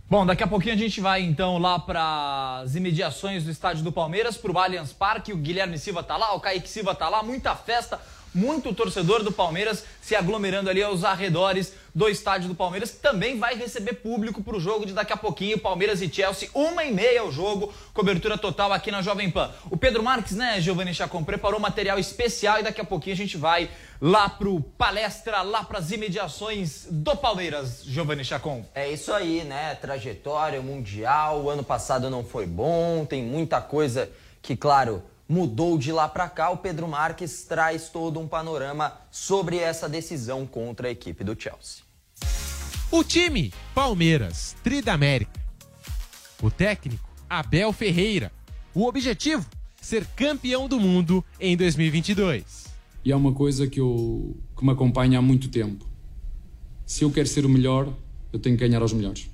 Bom, 0.09 0.25
daqui 0.25 0.41
a 0.41 0.47
pouquinho 0.47 0.73
a 0.73 0.77
gente 0.77 1.01
vai 1.01 1.21
então 1.21 1.57
lá 1.57 1.77
para 1.77 2.61
as 2.63 2.75
imediações 2.75 3.43
do 3.43 3.51
estádio 3.51 3.83
do 3.83 3.91
Palmeiras, 3.91 4.37
para 4.37 4.53
o 4.53 4.57
Allianz 4.57 4.93
Parque. 4.93 5.33
O 5.33 5.37
Guilherme 5.37 5.77
Silva 5.77 6.01
tá 6.01 6.15
lá, 6.15 6.33
o 6.33 6.39
Kaique 6.39 6.69
Silva 6.69 6.95
tá 6.95 7.09
lá, 7.09 7.21
muita 7.21 7.53
festa, 7.55 7.99
muito 8.37 8.71
torcedor 8.71 9.23
do 9.23 9.31
Palmeiras 9.31 9.83
se 9.99 10.15
aglomerando 10.15 10.69
ali 10.69 10.83
aos 10.83 11.03
arredores 11.03 11.73
do 11.93 12.07
estádio 12.07 12.47
do 12.47 12.53
Palmeiras, 12.53 12.91
que 12.91 12.99
também 12.99 13.39
vai 13.39 13.55
receber 13.55 13.93
público 13.93 14.43
para 14.43 14.55
o 14.55 14.59
jogo 14.59 14.85
de 14.85 14.93
daqui 14.93 15.11
a 15.11 15.17
pouquinho, 15.17 15.57
Palmeiras 15.57 15.99
e 16.03 16.07
Chelsea, 16.07 16.47
uma 16.53 16.83
e 16.83 16.93
meia 16.93 17.25
o 17.25 17.31
jogo, 17.31 17.73
cobertura 17.95 18.37
total 18.37 18.71
aqui 18.71 18.91
na 18.91 19.01
Jovem 19.01 19.31
Pan. 19.31 19.51
O 19.71 19.75
Pedro 19.75 20.03
Marques, 20.03 20.35
né, 20.35 20.61
Giovanni 20.61 20.93
Chacon, 20.93 21.23
preparou 21.23 21.59
material 21.59 21.97
especial 21.97 22.59
e 22.59 22.63
daqui 22.63 22.79
a 22.79 22.85
pouquinho 22.85 23.15
a 23.15 23.17
gente 23.17 23.35
vai 23.35 23.71
lá 23.99 24.29
pro 24.29 24.61
palestra, 24.77 25.41
lá 25.41 25.63
para 25.63 25.79
as 25.79 25.89
imediações 25.89 26.85
do 26.91 27.15
Palmeiras, 27.15 27.83
Giovanni 27.83 28.23
Chacon. 28.23 28.63
É 28.75 28.87
isso 28.87 29.11
aí, 29.11 29.43
né? 29.43 29.73
Trajetória 29.73 30.61
mundial, 30.61 31.41
o 31.41 31.49
ano 31.49 31.63
passado 31.63 32.07
não 32.11 32.23
foi 32.23 32.45
bom, 32.45 33.03
tem 33.03 33.23
muita 33.23 33.59
coisa 33.59 34.07
que, 34.43 34.55
claro, 34.55 35.01
mudou 35.27 35.77
de 35.77 35.91
lá 35.91 36.07
para 36.07 36.29
cá. 36.29 36.49
O 36.49 36.57
Pedro 36.57 36.87
Marques 36.87 37.43
traz 37.43 37.89
todo 37.89 38.19
um 38.19 38.27
panorama 38.27 38.93
sobre 39.11 39.57
essa 39.57 39.89
decisão 39.89 40.45
contra 40.45 40.87
a 40.87 40.91
equipe 40.91 41.23
do 41.23 41.39
Chelsea. 41.39 41.83
O 42.89 43.03
time, 43.03 43.53
Palmeiras, 43.75 44.55
Tridamérica. 44.63 45.39
O 46.41 46.49
técnico, 46.49 47.09
Abel 47.29 47.73
Ferreira. 47.73 48.31
O 48.73 48.87
objetivo, 48.87 49.45
ser 49.81 50.05
campeão 50.15 50.67
do 50.67 50.79
mundo 50.79 51.23
em 51.39 51.57
2022. 51.57 52.67
E 53.03 53.11
é 53.11 53.15
uma 53.15 53.33
coisa 53.33 53.67
que, 53.67 53.79
eu, 53.79 54.37
que 54.57 54.63
me 54.63 54.71
acompanha 54.71 55.19
há 55.19 55.21
muito 55.21 55.49
tempo. 55.49 55.85
Se 56.85 57.03
eu 57.03 57.11
quero 57.11 57.27
ser 57.27 57.45
o 57.45 57.49
melhor, 57.49 57.91
eu 58.31 58.39
tenho 58.39 58.57
que 58.57 58.65
ganhar 58.65 58.81
aos 58.81 58.93
melhores. 58.93 59.29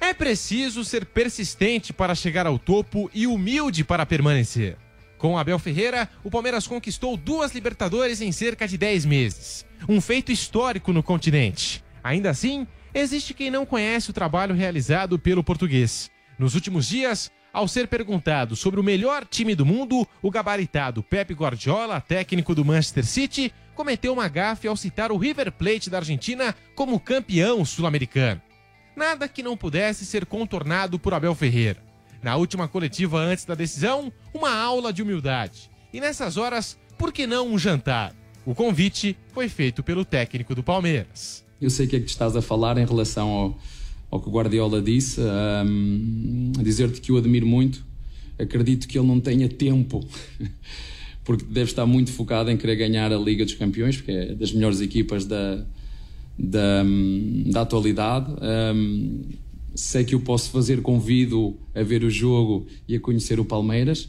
É 0.00 0.12
preciso 0.12 0.84
ser 0.84 1.06
persistente 1.06 1.92
para 1.92 2.14
chegar 2.14 2.46
ao 2.46 2.58
topo 2.58 3.10
e 3.14 3.26
humilde 3.26 3.84
para 3.84 4.04
permanecer. 4.04 4.76
Com 5.22 5.38
Abel 5.38 5.56
Ferreira, 5.56 6.08
o 6.24 6.30
Palmeiras 6.32 6.66
conquistou 6.66 7.16
duas 7.16 7.54
Libertadores 7.54 8.20
em 8.20 8.32
cerca 8.32 8.66
de 8.66 8.76
10 8.76 9.04
meses. 9.04 9.64
Um 9.88 10.00
feito 10.00 10.32
histórico 10.32 10.92
no 10.92 11.00
continente. 11.00 11.80
Ainda 12.02 12.28
assim, 12.28 12.66
existe 12.92 13.32
quem 13.32 13.48
não 13.48 13.64
conhece 13.64 14.10
o 14.10 14.12
trabalho 14.12 14.52
realizado 14.52 15.20
pelo 15.20 15.44
português. 15.44 16.10
Nos 16.36 16.56
últimos 16.56 16.88
dias, 16.88 17.30
ao 17.52 17.68
ser 17.68 17.86
perguntado 17.86 18.56
sobre 18.56 18.80
o 18.80 18.82
melhor 18.82 19.24
time 19.24 19.54
do 19.54 19.64
mundo, 19.64 20.04
o 20.20 20.28
gabaritado 20.28 21.04
Pep 21.04 21.32
Guardiola, 21.34 22.00
técnico 22.00 22.52
do 22.52 22.64
Manchester 22.64 23.06
City, 23.06 23.54
cometeu 23.76 24.12
uma 24.12 24.26
gafe 24.26 24.66
ao 24.66 24.76
citar 24.76 25.12
o 25.12 25.16
River 25.16 25.52
Plate 25.52 25.88
da 25.88 25.98
Argentina 25.98 26.52
como 26.74 26.98
campeão 26.98 27.64
sul-americano. 27.64 28.42
Nada 28.96 29.28
que 29.28 29.40
não 29.40 29.56
pudesse 29.56 30.04
ser 30.04 30.26
contornado 30.26 30.98
por 30.98 31.14
Abel 31.14 31.36
Ferreira. 31.36 31.91
Na 32.22 32.36
última 32.36 32.68
coletiva 32.68 33.18
antes 33.18 33.44
da 33.44 33.54
decisão, 33.54 34.12
uma 34.32 34.54
aula 34.54 34.92
de 34.92 35.02
humildade. 35.02 35.68
E 35.92 36.00
nessas 36.00 36.36
horas, 36.36 36.78
por 36.96 37.12
que 37.12 37.26
não 37.26 37.48
um 37.48 37.58
jantar? 37.58 38.14
O 38.46 38.54
convite 38.54 39.16
foi 39.32 39.48
feito 39.48 39.82
pelo 39.82 40.04
técnico 40.04 40.54
do 40.54 40.62
Palmeiras. 40.62 41.44
Eu 41.60 41.68
sei 41.68 41.86
o 41.86 41.88
que 41.88 41.96
é 41.96 42.00
que 42.00 42.06
estás 42.06 42.36
a 42.36 42.42
falar 42.42 42.78
em 42.78 42.86
relação 42.86 43.28
ao, 43.28 43.58
ao 44.08 44.20
que 44.20 44.28
o 44.28 44.32
Guardiola 44.32 44.80
disse, 44.80 45.20
um, 45.20 46.52
dizer-te 46.62 47.00
que 47.00 47.10
o 47.10 47.16
admiro 47.16 47.46
muito. 47.46 47.84
Acredito 48.38 48.86
que 48.86 48.96
ele 48.96 49.06
não 49.06 49.20
tenha 49.20 49.48
tempo, 49.48 50.06
porque 51.24 51.44
deve 51.44 51.70
estar 51.70 51.86
muito 51.86 52.12
focado 52.12 52.50
em 52.50 52.56
querer 52.56 52.76
ganhar 52.76 53.12
a 53.12 53.18
Liga 53.18 53.44
dos 53.44 53.54
Campeões, 53.54 53.96
porque 53.96 54.12
é 54.12 54.34
das 54.34 54.52
melhores 54.52 54.80
equipas 54.80 55.24
da, 55.24 55.64
da, 56.38 56.84
da 57.46 57.60
atualidade. 57.62 58.32
Um, 58.40 59.22
sei 59.74 60.04
que 60.04 60.14
o 60.14 60.20
posso 60.20 60.50
fazer, 60.50 60.82
convido 60.82 61.56
a 61.74 61.82
ver 61.82 62.04
o 62.04 62.10
jogo 62.10 62.66
e 62.88 62.96
a 62.96 63.00
conhecer 63.00 63.40
o 63.40 63.44
Palmeiras. 63.44 64.08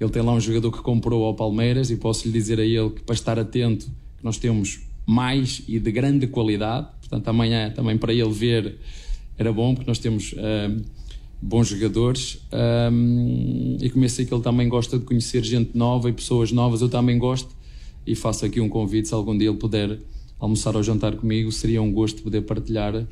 Ele 0.00 0.10
tem 0.10 0.22
lá 0.22 0.32
um 0.32 0.40
jogador 0.40 0.72
que 0.72 0.82
comprou 0.82 1.24
ao 1.24 1.34
Palmeiras 1.34 1.90
e 1.90 1.96
posso 1.96 2.26
lhe 2.26 2.32
dizer 2.32 2.58
a 2.58 2.64
ele 2.64 2.90
que 2.90 3.02
para 3.02 3.14
estar 3.14 3.38
atento 3.38 3.86
que 3.86 4.24
nós 4.24 4.38
temos 4.38 4.80
mais 5.06 5.62
e 5.68 5.78
de 5.78 5.92
grande 5.92 6.26
qualidade. 6.26 6.88
Portanto, 7.00 7.28
amanhã 7.28 7.70
também 7.70 7.96
para 7.96 8.12
ele 8.12 8.32
ver 8.32 8.78
era 9.38 9.52
bom, 9.52 9.74
porque 9.74 9.88
nós 9.88 9.98
temos 9.98 10.34
um, 10.34 10.82
bons 11.40 11.68
jogadores. 11.68 12.40
Um, 12.92 13.76
e 13.80 13.90
comecei 13.90 14.24
que 14.24 14.32
ele 14.32 14.42
também 14.42 14.68
gosta 14.68 14.98
de 14.98 15.04
conhecer 15.04 15.44
gente 15.44 15.76
nova 15.76 16.08
e 16.08 16.12
pessoas 16.12 16.50
novas. 16.50 16.80
Eu 16.80 16.88
também 16.88 17.18
gosto 17.18 17.50
e 18.06 18.14
faço 18.14 18.44
aqui 18.44 18.60
um 18.60 18.68
convite. 18.68 19.08
Se 19.08 19.14
algum 19.14 19.36
dia 19.36 19.48
ele 19.48 19.58
puder 19.58 19.98
almoçar 20.38 20.76
ou 20.76 20.82
jantar 20.82 21.16
comigo, 21.16 21.50
seria 21.52 21.80
um 21.80 21.92
gosto 21.92 22.22
poder 22.22 22.42
partilhar 22.42 23.06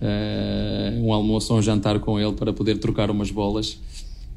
uh, 0.00 1.04
um 1.04 1.12
almoço 1.12 1.52
ou 1.52 1.58
um 1.58 1.62
jantar 1.62 1.98
com 2.00 2.18
ele 2.18 2.32
para 2.32 2.52
poder 2.52 2.78
trocar 2.78 3.10
umas 3.10 3.30
bolas, 3.30 3.78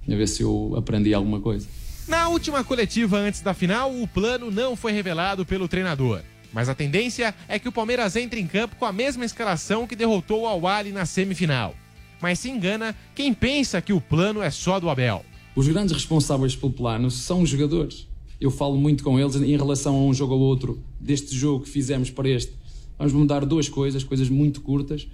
a 0.07 0.15
ver 0.15 0.27
se 0.27 0.43
eu 0.43 0.73
aprendi 0.77 1.13
alguma 1.13 1.39
coisa. 1.39 1.67
Na 2.07 2.27
última 2.27 2.63
coletiva 2.63 3.17
antes 3.17 3.41
da 3.41 3.53
final, 3.53 3.93
o 3.93 4.07
plano 4.07 4.51
não 4.51 4.75
foi 4.75 4.91
revelado 4.91 5.45
pelo 5.45 5.67
treinador. 5.67 6.21
Mas 6.51 6.69
a 6.69 6.75
tendência 6.75 7.33
é 7.47 7.57
que 7.57 7.67
o 7.67 7.71
Palmeiras 7.71 8.15
entre 8.15 8.39
em 8.39 8.45
campo 8.45 8.75
com 8.75 8.85
a 8.85 8.91
mesma 8.91 9.25
escalação 9.25 9.87
que 9.87 9.95
derrotou 9.95 10.43
o 10.43 10.47
Al 10.47 10.83
na 10.93 11.05
semifinal. 11.05 11.73
Mas 12.21 12.39
se 12.39 12.49
engana 12.49 12.95
quem 13.15 13.33
pensa 13.33 13.81
que 13.81 13.91
o 13.91 13.99
plano 13.99 14.41
é 14.41 14.51
só 14.51 14.79
do 14.79 14.89
Abel. 14.89 15.25
Os 15.55 15.67
grandes 15.67 15.93
responsáveis 15.93 16.55
pelo 16.55 16.71
plano 16.71 17.09
são 17.09 17.41
os 17.41 17.49
jogadores. 17.49 18.07
Eu 18.39 18.51
falo 18.51 18.77
muito 18.77 19.03
com 19.03 19.19
eles 19.19 19.35
em 19.35 19.57
relação 19.57 19.95
a 19.95 20.03
um 20.03 20.13
jogo 20.13 20.35
ou 20.35 20.41
outro, 20.41 20.81
deste 20.99 21.35
jogo 21.35 21.63
que 21.63 21.69
fizemos 21.69 22.09
para 22.09 22.29
este. 22.29 22.53
Vamos 22.97 23.13
mudar 23.13 23.45
duas 23.45 23.67
coisas, 23.67 24.03
coisas 24.03 24.29
muito 24.29 24.61
curtas. 24.61 25.07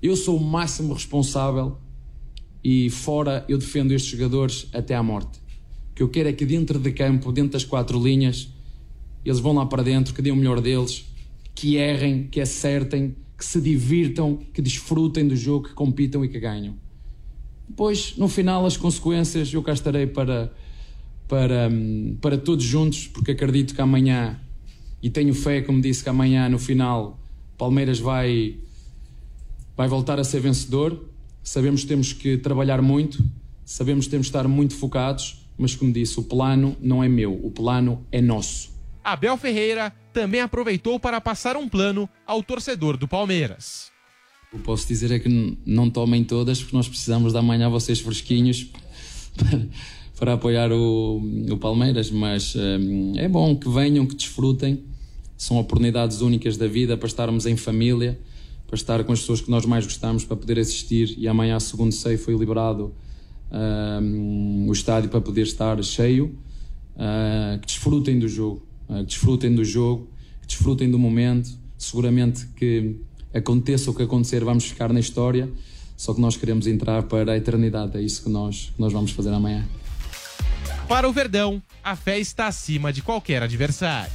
Eu 0.00 0.14
sou 0.14 0.36
o 0.36 0.44
máximo 0.44 0.94
responsável 0.94 1.76
e 2.62 2.88
fora 2.88 3.44
eu 3.48 3.58
defendo 3.58 3.92
estes 3.92 4.12
jogadores 4.12 4.68
até 4.72 4.94
à 4.94 5.02
morte. 5.02 5.40
O 5.90 5.94
que 5.94 6.02
eu 6.02 6.08
quero 6.08 6.28
é 6.28 6.32
que 6.32 6.46
dentro 6.46 6.78
de 6.78 6.92
campo, 6.92 7.32
dentro 7.32 7.52
das 7.52 7.64
quatro 7.64 8.00
linhas, 8.00 8.48
eles 9.24 9.40
vão 9.40 9.52
lá 9.54 9.66
para 9.66 9.82
dentro, 9.82 10.14
que 10.14 10.22
deem 10.22 10.32
o 10.32 10.36
melhor 10.36 10.60
deles, 10.60 11.04
que 11.52 11.74
errem, 11.74 12.28
que 12.30 12.40
acertem, 12.40 13.16
que 13.36 13.44
se 13.44 13.60
divirtam, 13.60 14.38
que 14.52 14.62
desfrutem 14.62 15.26
do 15.26 15.34
jogo, 15.34 15.68
que 15.68 15.74
compitam 15.74 16.24
e 16.24 16.28
que 16.28 16.38
ganham. 16.38 16.76
Depois, 17.68 18.16
no 18.16 18.28
final, 18.28 18.64
as 18.64 18.76
consequências 18.76 19.52
eu 19.52 19.62
cá 19.62 19.72
estarei 19.72 20.06
para, 20.06 20.52
para, 21.26 21.68
para 22.20 22.38
todos 22.38 22.64
juntos, 22.64 23.08
porque 23.08 23.32
acredito 23.32 23.74
que 23.74 23.80
amanhã, 23.80 24.40
e 25.02 25.10
tenho 25.10 25.34
fé, 25.34 25.60
como 25.60 25.80
disse, 25.80 26.04
que 26.04 26.08
amanhã, 26.08 26.48
no 26.48 26.58
final, 26.58 27.20
Palmeiras 27.56 27.98
vai, 27.98 28.56
vai 29.78 29.86
voltar 29.86 30.18
a 30.18 30.24
ser 30.24 30.40
vencedor. 30.40 31.08
Sabemos 31.40 31.82
que 31.82 31.86
temos 31.86 32.12
que 32.12 32.36
trabalhar 32.36 32.82
muito, 32.82 33.24
sabemos 33.64 34.06
que 34.06 34.10
temos 34.10 34.26
que 34.26 34.30
estar 34.30 34.48
muito 34.48 34.74
focados, 34.74 35.46
mas 35.56 35.76
como 35.76 35.92
disse, 35.92 36.18
o 36.18 36.24
plano 36.24 36.76
não 36.80 37.02
é 37.02 37.08
meu, 37.08 37.32
o 37.32 37.48
plano 37.48 38.04
é 38.10 38.20
nosso. 38.20 38.76
Abel 39.04 39.36
Ferreira 39.36 39.94
também 40.12 40.40
aproveitou 40.40 40.98
para 40.98 41.20
passar 41.20 41.56
um 41.56 41.68
plano 41.68 42.08
ao 42.26 42.42
torcedor 42.42 42.96
do 42.96 43.06
Palmeiras. 43.06 43.92
O 44.52 44.56
que 44.56 44.64
posso 44.64 44.88
dizer 44.88 45.12
é 45.12 45.18
que 45.20 45.56
não 45.64 45.88
tomem 45.88 46.24
todas, 46.24 46.60
porque 46.60 46.76
nós 46.76 46.88
precisamos 46.88 47.32
de 47.32 47.38
amanhã 47.38 47.70
vocês 47.70 48.00
fresquinhos 48.00 48.66
para, 49.36 49.66
para 50.18 50.32
apoiar 50.32 50.72
o, 50.72 51.22
o, 51.50 51.56
Palmeiras. 51.56 52.10
Mas 52.10 52.56
hum, 52.56 53.12
é 53.16 53.28
bom 53.28 53.54
que 53.54 53.68
venham, 53.68 54.04
que 54.06 54.16
desfrutem. 54.16 54.82
São 55.36 55.56
oportunidades 55.56 56.20
únicas 56.20 56.56
da 56.56 56.66
vida 56.66 56.96
para 56.96 57.06
estarmos 57.06 57.46
em 57.46 57.56
família, 57.56 58.18
para 58.68 58.76
estar 58.76 59.02
com 59.02 59.12
as 59.12 59.18
pessoas 59.20 59.40
que 59.40 59.50
nós 59.50 59.66
mais 59.66 59.84
gostamos, 59.84 60.24
para 60.24 60.36
poder 60.36 60.60
assistir. 60.60 61.14
E 61.18 61.26
amanhã, 61.26 61.58
segundo 61.58 61.90
sei, 61.90 62.16
foi 62.16 62.36
liberado 62.36 62.94
o 64.66 64.72
estádio 64.72 65.10
para 65.10 65.20
poder 65.20 65.42
estar 65.42 65.82
cheio. 65.82 66.38
Uh, 66.94 67.58
que 67.60 67.66
desfrutem 67.66 68.18
do 68.18 68.28
jogo 68.28 68.68
que 68.88 69.04
desfrutem 69.04 69.54
do 69.54 69.64
jogo, 69.64 70.08
que 70.40 70.48
desfrutem 70.48 70.90
do 70.90 70.98
momento. 70.98 71.50
Seguramente 71.76 72.46
que 72.56 72.96
aconteça 73.32 73.90
o 73.90 73.94
que 73.94 74.02
acontecer, 74.02 74.42
vamos 74.42 74.64
ficar 74.64 74.92
na 74.92 74.98
história, 74.98 75.48
só 75.96 76.12
que 76.12 76.20
nós 76.20 76.36
queremos 76.36 76.66
entrar 76.66 77.04
para 77.04 77.32
a 77.32 77.36
eternidade. 77.36 77.96
É 77.96 78.02
isso 78.02 78.24
que 78.24 78.28
nós, 78.28 78.72
que 78.74 78.80
nós 78.80 78.92
vamos 78.92 79.12
fazer 79.12 79.32
amanhã. 79.32 79.64
Para 80.88 81.08
o 81.08 81.12
Verdão, 81.12 81.62
a 81.84 81.94
fé 81.94 82.18
está 82.18 82.46
acima 82.46 82.92
de 82.92 83.02
qualquer 83.02 83.42
adversário. 83.42 84.10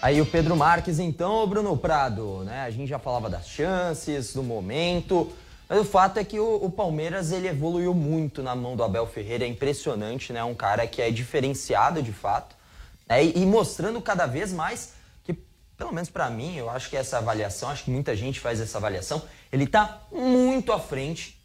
Aí 0.00 0.20
o 0.20 0.26
Pedro 0.26 0.56
Marques, 0.56 1.00
então, 1.00 1.42
o 1.42 1.46
Bruno 1.46 1.76
Prado, 1.76 2.44
né? 2.44 2.60
A 2.60 2.70
gente 2.70 2.88
já 2.88 3.00
falava 3.00 3.28
das 3.28 3.48
chances, 3.48 4.32
do 4.32 4.44
momento, 4.44 5.32
mas 5.68 5.80
o 5.80 5.84
fato 5.84 6.18
é 6.18 6.24
que 6.24 6.38
o, 6.38 6.64
o, 6.64 6.70
Palmeiras 6.70 7.32
ele 7.32 7.48
evoluiu 7.48 7.92
muito 7.92 8.40
na 8.40 8.54
mão 8.54 8.76
do 8.76 8.84
Abel 8.84 9.08
Ferreira, 9.08 9.44
é 9.44 9.48
impressionante, 9.48 10.32
né? 10.32 10.44
Um 10.44 10.54
cara 10.54 10.86
que 10.86 11.02
é 11.02 11.10
diferenciado 11.10 12.00
de 12.00 12.12
fato. 12.12 12.54
Né? 13.08 13.24
E, 13.24 13.42
e, 13.42 13.46
mostrando 13.46 14.00
cada 14.00 14.24
vez 14.24 14.52
mais 14.52 14.92
que, 15.24 15.32
pelo 15.76 15.92
menos 15.92 16.08
para 16.08 16.30
mim, 16.30 16.54
eu 16.54 16.70
acho 16.70 16.88
que 16.88 16.96
essa 16.96 17.18
avaliação, 17.18 17.68
acho 17.68 17.82
que 17.82 17.90
muita 17.90 18.14
gente 18.14 18.38
faz 18.38 18.60
essa 18.60 18.78
avaliação, 18.78 19.20
ele 19.50 19.64
está 19.64 20.02
muito 20.12 20.72
à 20.72 20.78
frente 20.78 21.36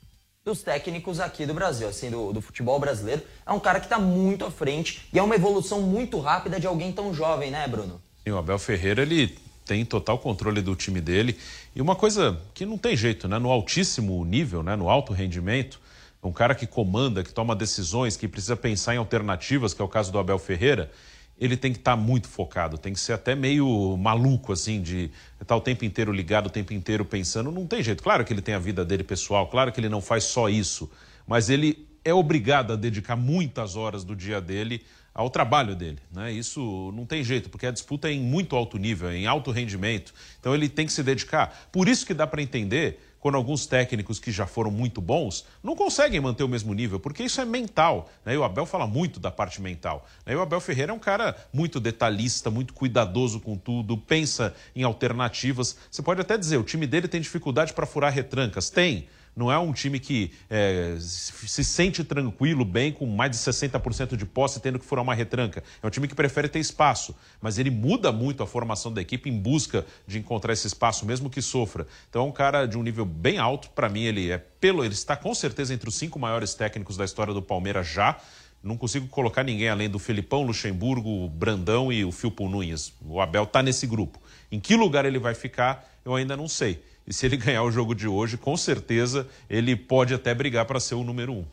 dos 0.45 0.61
técnicos 0.61 1.19
aqui 1.19 1.47
do 1.47 1.55
Brasil, 1.55 1.87
assim, 1.87 2.11
do, 2.11 2.31
do 2.31 2.39
futebol 2.39 2.79
brasileiro. 2.79 3.23
É 3.47 3.51
um 3.51 3.59
cara 3.59 3.79
que 3.79 3.87
está 3.87 3.97
muito 3.97 4.45
à 4.45 4.51
frente 4.51 5.09
e 5.11 5.17
é 5.17 5.23
uma 5.23 5.33
evolução 5.33 5.81
muito 5.81 6.19
rápida 6.19 6.59
de 6.59 6.67
alguém 6.67 6.91
tão 6.91 7.11
jovem, 7.11 7.49
né, 7.49 7.67
Bruno? 7.67 7.99
Sim, 8.25 8.31
o 8.31 8.37
Abel 8.37 8.57
Ferreira, 8.57 9.01
ele 9.01 9.37
tem 9.65 9.83
total 9.83 10.17
controle 10.17 10.61
do 10.61 10.75
time 10.75 11.01
dele. 11.01 11.37
E 11.75 11.81
uma 11.81 11.95
coisa 11.95 12.39
que 12.53 12.65
não 12.65 12.77
tem 12.77 12.95
jeito, 12.95 13.27
né? 13.27 13.37
No 13.37 13.49
altíssimo 13.49 14.23
nível, 14.23 14.63
né? 14.63 14.75
no 14.75 14.89
alto 14.89 15.11
rendimento, 15.11 15.79
um 16.23 16.31
cara 16.31 16.55
que 16.55 16.65
comanda, 16.65 17.21
que 17.21 17.33
toma 17.33 17.53
decisões, 17.53 18.15
que 18.15 18.27
precisa 18.27 18.55
pensar 18.55 18.95
em 18.95 18.97
alternativas, 18.97 19.73
que 19.73 19.81
é 19.81 19.85
o 19.85 19.89
caso 19.89 20.09
do 20.09 20.17
Abel 20.17 20.39
Ferreira, 20.39 20.89
ele 21.37 21.57
tem 21.57 21.73
que 21.73 21.79
estar 21.79 21.97
muito 21.97 22.29
focado, 22.29 22.77
tem 22.77 22.93
que 22.93 22.99
ser 22.99 23.11
até 23.11 23.35
meio 23.35 23.97
maluco, 23.97 24.53
assim, 24.53 24.81
de 24.81 25.11
estar 25.41 25.55
o 25.57 25.61
tempo 25.61 25.83
inteiro 25.83 26.13
ligado, 26.13 26.47
o 26.47 26.49
tempo 26.49 26.73
inteiro 26.73 27.03
pensando. 27.03 27.51
Não 27.51 27.67
tem 27.67 27.83
jeito. 27.83 28.01
Claro 28.01 28.23
que 28.23 28.31
ele 28.31 28.41
tem 28.41 28.55
a 28.55 28.59
vida 28.59 28.85
dele 28.85 29.03
pessoal, 29.03 29.47
claro 29.47 29.71
que 29.71 29.81
ele 29.81 29.89
não 29.89 29.99
faz 29.99 30.23
só 30.23 30.47
isso, 30.47 30.89
mas 31.27 31.49
ele 31.49 31.85
é 32.05 32.13
obrigado 32.13 32.71
a 32.71 32.75
dedicar 32.77 33.17
muitas 33.17 33.75
horas 33.75 34.05
do 34.05 34.15
dia 34.15 34.39
dele 34.39 34.81
ao 35.13 35.29
trabalho 35.29 35.75
dele. 35.75 35.99
Né? 36.11 36.31
Isso 36.31 36.91
não 36.95 37.05
tem 37.05 37.23
jeito, 37.23 37.49
porque 37.49 37.65
a 37.65 37.71
disputa 37.71 38.09
é 38.09 38.13
em 38.13 38.21
muito 38.21 38.55
alto 38.55 38.77
nível, 38.77 39.09
é 39.09 39.17
em 39.17 39.27
alto 39.27 39.51
rendimento. 39.51 40.13
Então 40.39 40.53
ele 40.55 40.67
tem 40.67 40.85
que 40.85 40.93
se 40.93 41.03
dedicar. 41.03 41.67
Por 41.71 41.87
isso 41.87 42.05
que 42.05 42.13
dá 42.13 42.25
para 42.25 42.41
entender 42.41 42.99
quando 43.19 43.35
alguns 43.35 43.65
técnicos 43.65 44.19
que 44.19 44.33
já 44.33 44.45
foram 44.45 44.69
muito 44.69 44.99
bons 44.99 45.45
não 45.63 45.77
conseguem 45.77 46.19
manter 46.19 46.43
o 46.43 46.47
mesmo 46.47 46.73
nível, 46.73 46.99
porque 46.99 47.23
isso 47.23 47.39
é 47.39 47.45
mental. 47.45 48.09
Né? 48.25 48.33
E 48.33 48.37
o 48.37 48.43
Abel 48.43 48.65
fala 48.65 48.85
muito 48.85 49.17
da 49.17 49.31
parte 49.31 49.61
mental. 49.61 50.05
Né? 50.25 50.33
E 50.33 50.35
o 50.35 50.41
Abel 50.41 50.59
Ferreira 50.59 50.91
é 50.91 50.95
um 50.95 50.99
cara 50.99 51.33
muito 51.53 51.79
detalhista, 51.79 52.51
muito 52.51 52.73
cuidadoso 52.73 53.39
com 53.39 53.55
tudo, 53.55 53.97
pensa 53.97 54.53
em 54.75 54.83
alternativas. 54.83 55.77
Você 55.89 56.01
pode 56.01 56.19
até 56.19 56.37
dizer, 56.37 56.57
o 56.57 56.63
time 56.63 56.85
dele 56.85 57.07
tem 57.07 57.21
dificuldade 57.21 57.71
para 57.71 57.85
furar 57.85 58.11
retrancas. 58.11 58.69
Tem. 58.69 59.07
Não 59.35 59.51
é 59.51 59.57
um 59.57 59.73
time 59.73 59.99
que 59.99 60.31
é, 60.49 60.95
se 60.99 61.63
sente 61.63 62.03
tranquilo, 62.03 62.63
bem, 62.63 62.91
com 62.91 63.05
mais 63.05 63.31
de 63.31 63.37
60% 63.37 64.15
de 64.15 64.25
posse, 64.25 64.59
tendo 64.59 64.77
que 64.77 64.85
furar 64.85 65.03
uma 65.03 65.15
retranca. 65.15 65.63
É 65.81 65.87
um 65.87 65.89
time 65.89 66.07
que 66.07 66.13
prefere 66.13 66.47
ter 66.47 66.59
espaço, 66.59 67.15
mas 67.41 67.57
ele 67.57 67.71
muda 67.71 68.11
muito 68.11 68.43
a 68.43 68.47
formação 68.47 68.93
da 68.93 69.01
equipe 69.01 69.29
em 69.29 69.37
busca 69.37 69.85
de 70.05 70.19
encontrar 70.19 70.53
esse 70.53 70.67
espaço, 70.67 71.05
mesmo 71.05 71.29
que 71.29 71.41
sofra. 71.41 71.87
Então 72.09 72.23
é 72.23 72.25
um 72.25 72.31
cara 72.31 72.67
de 72.67 72.77
um 72.77 72.83
nível 72.83 73.05
bem 73.05 73.39
alto. 73.39 73.69
Para 73.71 73.89
mim, 73.89 74.03
ele 74.03 74.31
é 74.31 74.37
pelo. 74.37 74.85
Ele 74.85 74.93
está 74.93 75.15
com 75.15 75.33
certeza 75.33 75.73
entre 75.73 75.89
os 75.89 75.95
cinco 75.95 76.19
maiores 76.19 76.53
técnicos 76.53 76.95
da 76.95 77.05
história 77.05 77.33
do 77.33 77.41
Palmeiras 77.41 77.87
já. 77.87 78.19
Não 78.63 78.77
consigo 78.77 79.07
colocar 79.09 79.43
ninguém 79.43 79.67
além 79.67 79.89
do 79.89 79.99
Felipão, 79.99 80.43
Luxemburgo, 80.43 81.27
Brandão 81.27 81.91
e 81.91 82.05
o 82.05 82.13
Filpo 82.13 82.47
Nunes. 82.47 82.93
O 83.01 83.19
Abel 83.19 83.43
está 83.43 83.61
nesse 83.61 83.85
grupo. 83.85 84.21
Em 84.49 84.57
que 84.57 84.75
lugar 84.75 85.03
ele 85.03 85.19
vai 85.19 85.35
ficar, 85.35 85.85
eu 86.05 86.15
ainda 86.15 86.37
não 86.37 86.47
sei. 86.47 86.81
E 87.05 87.13
se 87.13 87.25
ele 87.25 87.37
ganhar 87.37 87.63
o 87.63 87.71
jogo 87.71 87.93
de 87.93 88.07
hoje, 88.07 88.37
com 88.37 88.55
certeza 88.55 89.27
ele 89.49 89.75
pode 89.75 90.13
até 90.13 90.33
brigar 90.33 90.65
para 90.65 90.79
ser 90.79 90.95
o 90.95 91.03
número 91.03 91.33
um. 91.33 91.45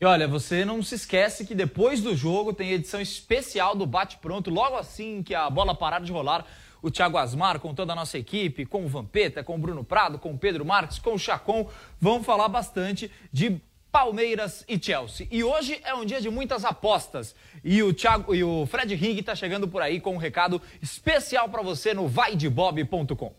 E 0.00 0.04
olha, 0.06 0.26
você 0.26 0.64
não 0.64 0.82
se 0.82 0.94
esquece 0.94 1.44
que 1.44 1.54
depois 1.54 2.00
do 2.00 2.16
jogo 2.16 2.54
tem 2.54 2.72
edição 2.72 3.00
especial 3.00 3.76
do 3.76 3.84
Bate 3.84 4.16
Pronto, 4.16 4.50
logo 4.50 4.76
assim 4.76 5.22
que 5.22 5.34
a 5.34 5.50
bola 5.50 5.74
parar 5.74 6.00
de 6.00 6.10
rolar. 6.10 6.46
O 6.82 6.90
Thiago 6.90 7.18
Asmar, 7.18 7.60
com 7.60 7.74
toda 7.74 7.92
a 7.92 7.96
nossa 7.96 8.16
equipe, 8.16 8.64
com 8.64 8.86
o 8.86 8.88
Vampeta, 8.88 9.44
com 9.44 9.56
o 9.56 9.58
Bruno 9.58 9.84
Prado, 9.84 10.18
com 10.18 10.32
o 10.32 10.38
Pedro 10.38 10.64
Marques, 10.64 10.98
com 10.98 11.12
o 11.12 11.18
Chacon, 11.18 11.68
vão 12.00 12.24
falar 12.24 12.48
bastante 12.48 13.10
de 13.30 13.60
Palmeiras 13.92 14.64
e 14.66 14.82
Chelsea. 14.82 15.26
E 15.30 15.44
hoje 15.44 15.78
é 15.84 15.92
um 15.92 16.06
dia 16.06 16.22
de 16.22 16.30
muitas 16.30 16.64
apostas. 16.64 17.34
E 17.62 17.82
o 17.82 17.92
Thiago 17.92 18.34
e 18.34 18.42
o 18.42 18.64
Fred 18.64 18.94
Ring 18.94 19.18
está 19.18 19.34
chegando 19.34 19.68
por 19.68 19.82
aí 19.82 20.00
com 20.00 20.14
um 20.14 20.18
recado 20.18 20.62
especial 20.80 21.48
para 21.50 21.60
você 21.60 21.92
no 21.92 22.08
vaidebob.com. 22.08 23.34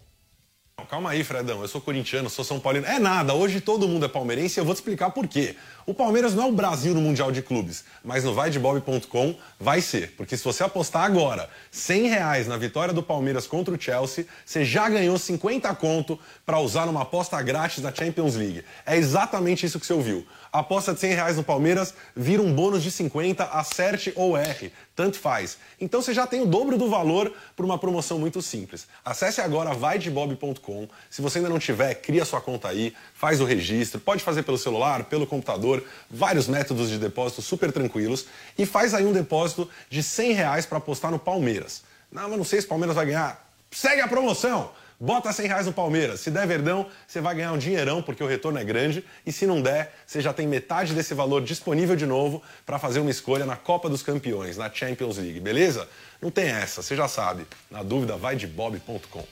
Calma 0.90 1.12
aí, 1.12 1.24
Fredão. 1.24 1.62
Eu 1.62 1.68
sou 1.68 1.80
corintiano, 1.80 2.30
sou 2.30 2.44
São 2.44 2.60
Paulino. 2.60 2.86
É 2.86 3.00
nada, 3.00 3.34
hoje 3.34 3.62
todo 3.62 3.88
mundo 3.88 4.06
é 4.06 4.10
palmeirense 4.10 4.60
e 4.60 4.62
eu 4.62 4.66
vou 4.66 4.74
te 4.74 4.80
explicar 4.80 5.10
por 5.12 5.25
quê. 5.28 5.56
O 5.85 5.93
Palmeiras 5.93 6.35
não 6.35 6.43
é 6.43 6.47
o 6.47 6.51
Brasil 6.51 6.93
no 6.93 7.01
Mundial 7.01 7.31
de 7.31 7.41
Clubes, 7.41 7.83
mas 8.03 8.23
no 8.23 8.33
vaidebob.com 8.33 9.35
vai 9.59 9.81
ser. 9.81 10.11
Porque 10.15 10.38
se 10.38 10.43
você 10.43 10.63
apostar 10.63 11.03
agora 11.03 11.50
100 11.71 12.07
reais 12.07 12.47
na 12.47 12.57
vitória 12.57 12.93
do 12.93 13.01
Palmeiras 13.01 13.47
contra 13.47 13.73
o 13.73 13.81
Chelsea, 13.81 14.25
você 14.45 14.63
já 14.63 14.88
ganhou 14.88 15.17
50 15.17 15.73
conto 15.75 16.19
para 16.45 16.59
usar 16.59 16.85
numa 16.85 17.01
aposta 17.01 17.41
grátis 17.41 17.81
da 17.81 17.93
Champions 17.93 18.35
League. 18.35 18.63
É 18.85 18.95
exatamente 18.95 19.65
isso 19.65 19.79
que 19.79 19.85
você 19.85 19.93
ouviu. 19.93 20.25
Aposta 20.51 20.93
de 20.93 21.00
100 21.00 21.13
reais 21.13 21.38
no 21.38 21.43
Palmeiras, 21.43 21.93
vira 22.13 22.41
um 22.41 22.53
bônus 22.53 22.83
de 22.83 22.91
50, 22.91 23.45
acerte 23.45 24.11
ou 24.17 24.38
erre. 24.38 24.73
Tanto 24.93 25.17
faz. 25.17 25.57
Então 25.79 26.01
você 26.01 26.13
já 26.13 26.27
tem 26.27 26.41
o 26.41 26.45
dobro 26.45 26.77
do 26.77 26.89
valor 26.89 27.33
por 27.55 27.63
uma 27.63 27.77
promoção 27.77 28.19
muito 28.19 28.41
simples. 28.41 28.85
Acesse 29.03 29.39
agora 29.39 29.73
vaidebob.com. 29.73 30.89
Se 31.09 31.21
você 31.21 31.38
ainda 31.38 31.50
não 31.50 31.57
tiver, 31.57 31.95
cria 31.95 32.25
sua 32.25 32.41
conta 32.41 32.67
aí, 32.67 32.93
faz 33.13 33.39
o 33.39 33.45
registro. 33.45 34.01
Pode 34.01 34.21
fazer 34.21 34.43
pelo 34.43 34.57
celular, 34.57 35.05
pelo 35.05 35.25
computador, 35.25 35.71
vários 36.10 36.48
métodos 36.48 36.90
de 36.90 36.98
depósito 36.98 37.42
super 37.42 37.72
tranquilos. 37.72 38.25
E 38.58 38.66
faz 38.66 38.94
aí 38.94 39.06
um 39.06 39.13
depósito 39.13 39.70
de 39.90 40.01
100 40.01 40.34
reais 40.34 40.66
para 40.66 40.80
apostar 40.80 41.12
no 41.12 41.20
Palmeiras. 41.20 41.84
Não, 42.12 42.28
mas 42.28 42.38
não 42.38 42.46
sei 42.46 42.60
se 42.60 42.66
o 42.66 42.70
Palmeiras 42.70 42.96
vai 42.96 43.06
ganhar. 43.06 43.48
Segue 43.70 44.01
a 44.01 44.08
promoção! 44.08 44.72
Bota 45.04 45.34
100 45.34 45.48
reais 45.48 45.66
no 45.66 45.74
Palmeiras. 45.74 46.20
Se 46.20 46.30
der 46.30 46.46
verdão, 46.46 46.86
você 47.08 47.20
vai 47.20 47.34
ganhar 47.34 47.51
um 47.54 47.58
dinheirão, 47.58 48.04
porque 48.04 48.24
o 48.24 48.28
retorno 48.28 48.60
é 48.60 48.63
grande. 48.63 49.04
E 49.25 49.32
se 49.32 49.48
não 49.48 49.60
der, 49.60 49.96
você 50.06 50.22
já 50.22 50.32
tem 50.32 50.46
metade 50.46 50.94
desse 50.94 51.16
valor 51.16 51.42
disponível 51.42 51.96
de 51.96 52.06
novo 52.06 52.40
para 52.68 52.78
fazer 52.78 53.00
uma 53.00 53.10
escolha 53.10 53.44
na 53.44 53.56
Copa 53.56 53.90
dos 53.90 54.04
Campeões, 54.04 54.58
na 54.58 54.72
Champions 54.72 55.18
League, 55.18 55.40
beleza? 55.40 55.90
Não 56.22 56.30
tem 56.30 56.50
essa, 56.50 56.84
você 56.84 56.96
já 56.96 57.08
sabe. 57.08 57.48
Na 57.72 57.82
dúvida, 57.82 58.16
vai 58.16 58.36
de 58.36 58.46
bob.com. 58.46 59.25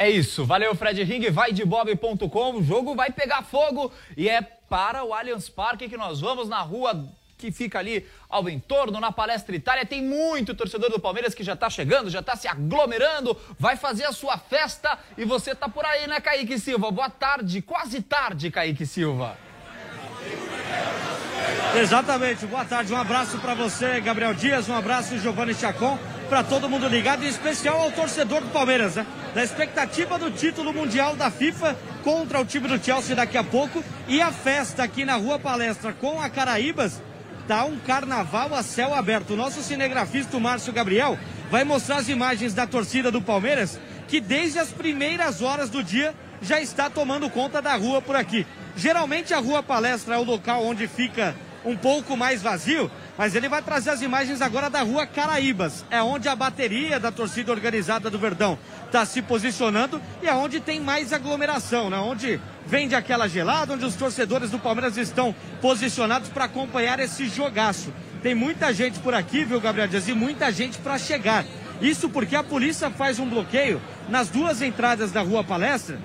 É 0.00 0.10
isso, 0.10 0.44
valeu 0.44 0.74
Fred 0.74 1.02
Ring, 1.04 1.30
vai 1.30 1.52
de 1.52 1.64
bob.com, 1.64 2.54
o 2.56 2.62
jogo 2.64 2.96
vai 2.96 3.12
pegar 3.12 3.42
fogo 3.42 3.92
e 4.16 4.28
é 4.28 4.57
para 4.68 5.04
o 5.04 5.14
Allianz 5.14 5.48
Parque 5.48 5.88
que 5.88 5.96
nós 5.96 6.20
vamos 6.20 6.48
na 6.48 6.60
rua 6.60 7.08
que 7.38 7.52
fica 7.52 7.78
ali 7.78 8.04
ao 8.28 8.48
entorno, 8.48 9.00
na 9.00 9.12
Palestra 9.12 9.54
Itália. 9.54 9.86
Tem 9.86 10.02
muito 10.02 10.54
torcedor 10.54 10.90
do 10.90 10.98
Palmeiras 10.98 11.34
que 11.34 11.44
já 11.44 11.54
está 11.54 11.70
chegando, 11.70 12.10
já 12.10 12.18
está 12.18 12.34
se 12.34 12.48
aglomerando, 12.48 13.36
vai 13.58 13.76
fazer 13.76 14.04
a 14.04 14.12
sua 14.12 14.36
festa 14.36 14.98
e 15.16 15.24
você 15.24 15.54
tá 15.54 15.68
por 15.68 15.86
aí, 15.86 16.06
né, 16.08 16.20
Kaique 16.20 16.58
Silva? 16.58 16.90
Boa 16.90 17.08
tarde, 17.08 17.62
quase 17.62 18.02
tarde, 18.02 18.50
Kaique 18.50 18.84
Silva. 18.84 19.38
Exatamente, 21.76 22.44
boa 22.46 22.64
tarde, 22.64 22.92
um 22.92 22.96
abraço 22.96 23.38
para 23.38 23.54
você, 23.54 24.00
Gabriel 24.00 24.34
Dias, 24.34 24.68
um 24.68 24.74
abraço, 24.74 25.18
Giovanni 25.18 25.54
Chacon, 25.54 25.98
para 26.28 26.42
todo 26.42 26.68
mundo 26.68 26.88
ligado, 26.88 27.24
em 27.24 27.28
especial 27.28 27.80
ao 27.80 27.92
torcedor 27.92 28.40
do 28.40 28.48
Palmeiras, 28.48 28.96
né? 28.96 29.06
Da 29.38 29.44
expectativa 29.44 30.18
do 30.18 30.32
título 30.32 30.72
mundial 30.72 31.14
da 31.14 31.30
FIFA 31.30 31.76
contra 32.02 32.40
o 32.40 32.44
time 32.44 32.66
do 32.66 32.84
Chelsea 32.84 33.14
daqui 33.14 33.38
a 33.38 33.44
pouco 33.44 33.84
e 34.08 34.20
a 34.20 34.32
festa 34.32 34.82
aqui 34.82 35.04
na 35.04 35.14
Rua 35.14 35.38
Palestra 35.38 35.92
com 35.92 36.20
a 36.20 36.28
Caraíbas 36.28 37.00
tá 37.46 37.64
um 37.64 37.78
carnaval 37.78 38.52
a 38.52 38.64
céu 38.64 38.92
aberto. 38.92 39.34
O 39.34 39.36
nosso 39.36 39.62
cinegrafista, 39.62 40.40
Márcio 40.40 40.72
Gabriel, 40.72 41.16
vai 41.52 41.62
mostrar 41.62 41.98
as 41.98 42.08
imagens 42.08 42.52
da 42.52 42.66
torcida 42.66 43.12
do 43.12 43.22
Palmeiras, 43.22 43.78
que 44.08 44.20
desde 44.20 44.58
as 44.58 44.70
primeiras 44.70 45.40
horas 45.40 45.70
do 45.70 45.84
dia 45.84 46.16
já 46.42 46.60
está 46.60 46.90
tomando 46.90 47.30
conta 47.30 47.62
da 47.62 47.76
rua 47.76 48.02
por 48.02 48.16
aqui. 48.16 48.44
Geralmente 48.76 49.32
a 49.32 49.38
Rua 49.38 49.62
Palestra 49.62 50.16
é 50.16 50.18
o 50.18 50.24
local 50.24 50.64
onde 50.64 50.88
fica 50.88 51.36
um 51.68 51.76
pouco 51.76 52.16
mais 52.16 52.40
vazio, 52.40 52.90
mas 53.16 53.34
ele 53.34 53.48
vai 53.48 53.60
trazer 53.60 53.90
as 53.90 54.00
imagens 54.00 54.40
agora 54.40 54.70
da 54.70 54.80
Rua 54.80 55.06
Caraíbas. 55.06 55.84
É 55.90 56.02
onde 56.02 56.28
a 56.28 56.34
bateria 56.34 56.98
da 56.98 57.12
torcida 57.12 57.52
organizada 57.52 58.08
do 58.08 58.18
Verdão 58.18 58.58
está 58.86 59.04
se 59.04 59.20
posicionando 59.20 60.00
e 60.22 60.28
é 60.28 60.34
onde 60.34 60.60
tem 60.60 60.80
mais 60.80 61.12
aglomeração, 61.12 61.90
né? 61.90 61.98
Onde 61.98 62.40
vende 62.66 62.94
aquela 62.94 63.28
gelada, 63.28 63.74
onde 63.74 63.84
os 63.84 63.94
torcedores 63.94 64.50
do 64.50 64.58
Palmeiras 64.58 64.96
estão 64.96 65.34
posicionados 65.60 66.30
para 66.30 66.46
acompanhar 66.46 66.98
esse 67.00 67.28
jogaço. 67.28 67.92
Tem 68.22 68.34
muita 68.34 68.72
gente 68.72 68.98
por 69.00 69.12
aqui, 69.14 69.44
viu, 69.44 69.60
Gabriel 69.60 69.88
Dias, 69.88 70.08
e 70.08 70.14
muita 70.14 70.50
gente 70.50 70.78
para 70.78 70.98
chegar. 70.98 71.44
Isso 71.82 72.08
porque 72.08 72.34
a 72.34 72.42
polícia 72.42 72.90
faz 72.90 73.18
um 73.18 73.28
bloqueio 73.28 73.80
nas 74.08 74.28
duas 74.28 74.62
entradas 74.62 75.12
da 75.12 75.20
Rua 75.20 75.44
Palestra 75.44 75.98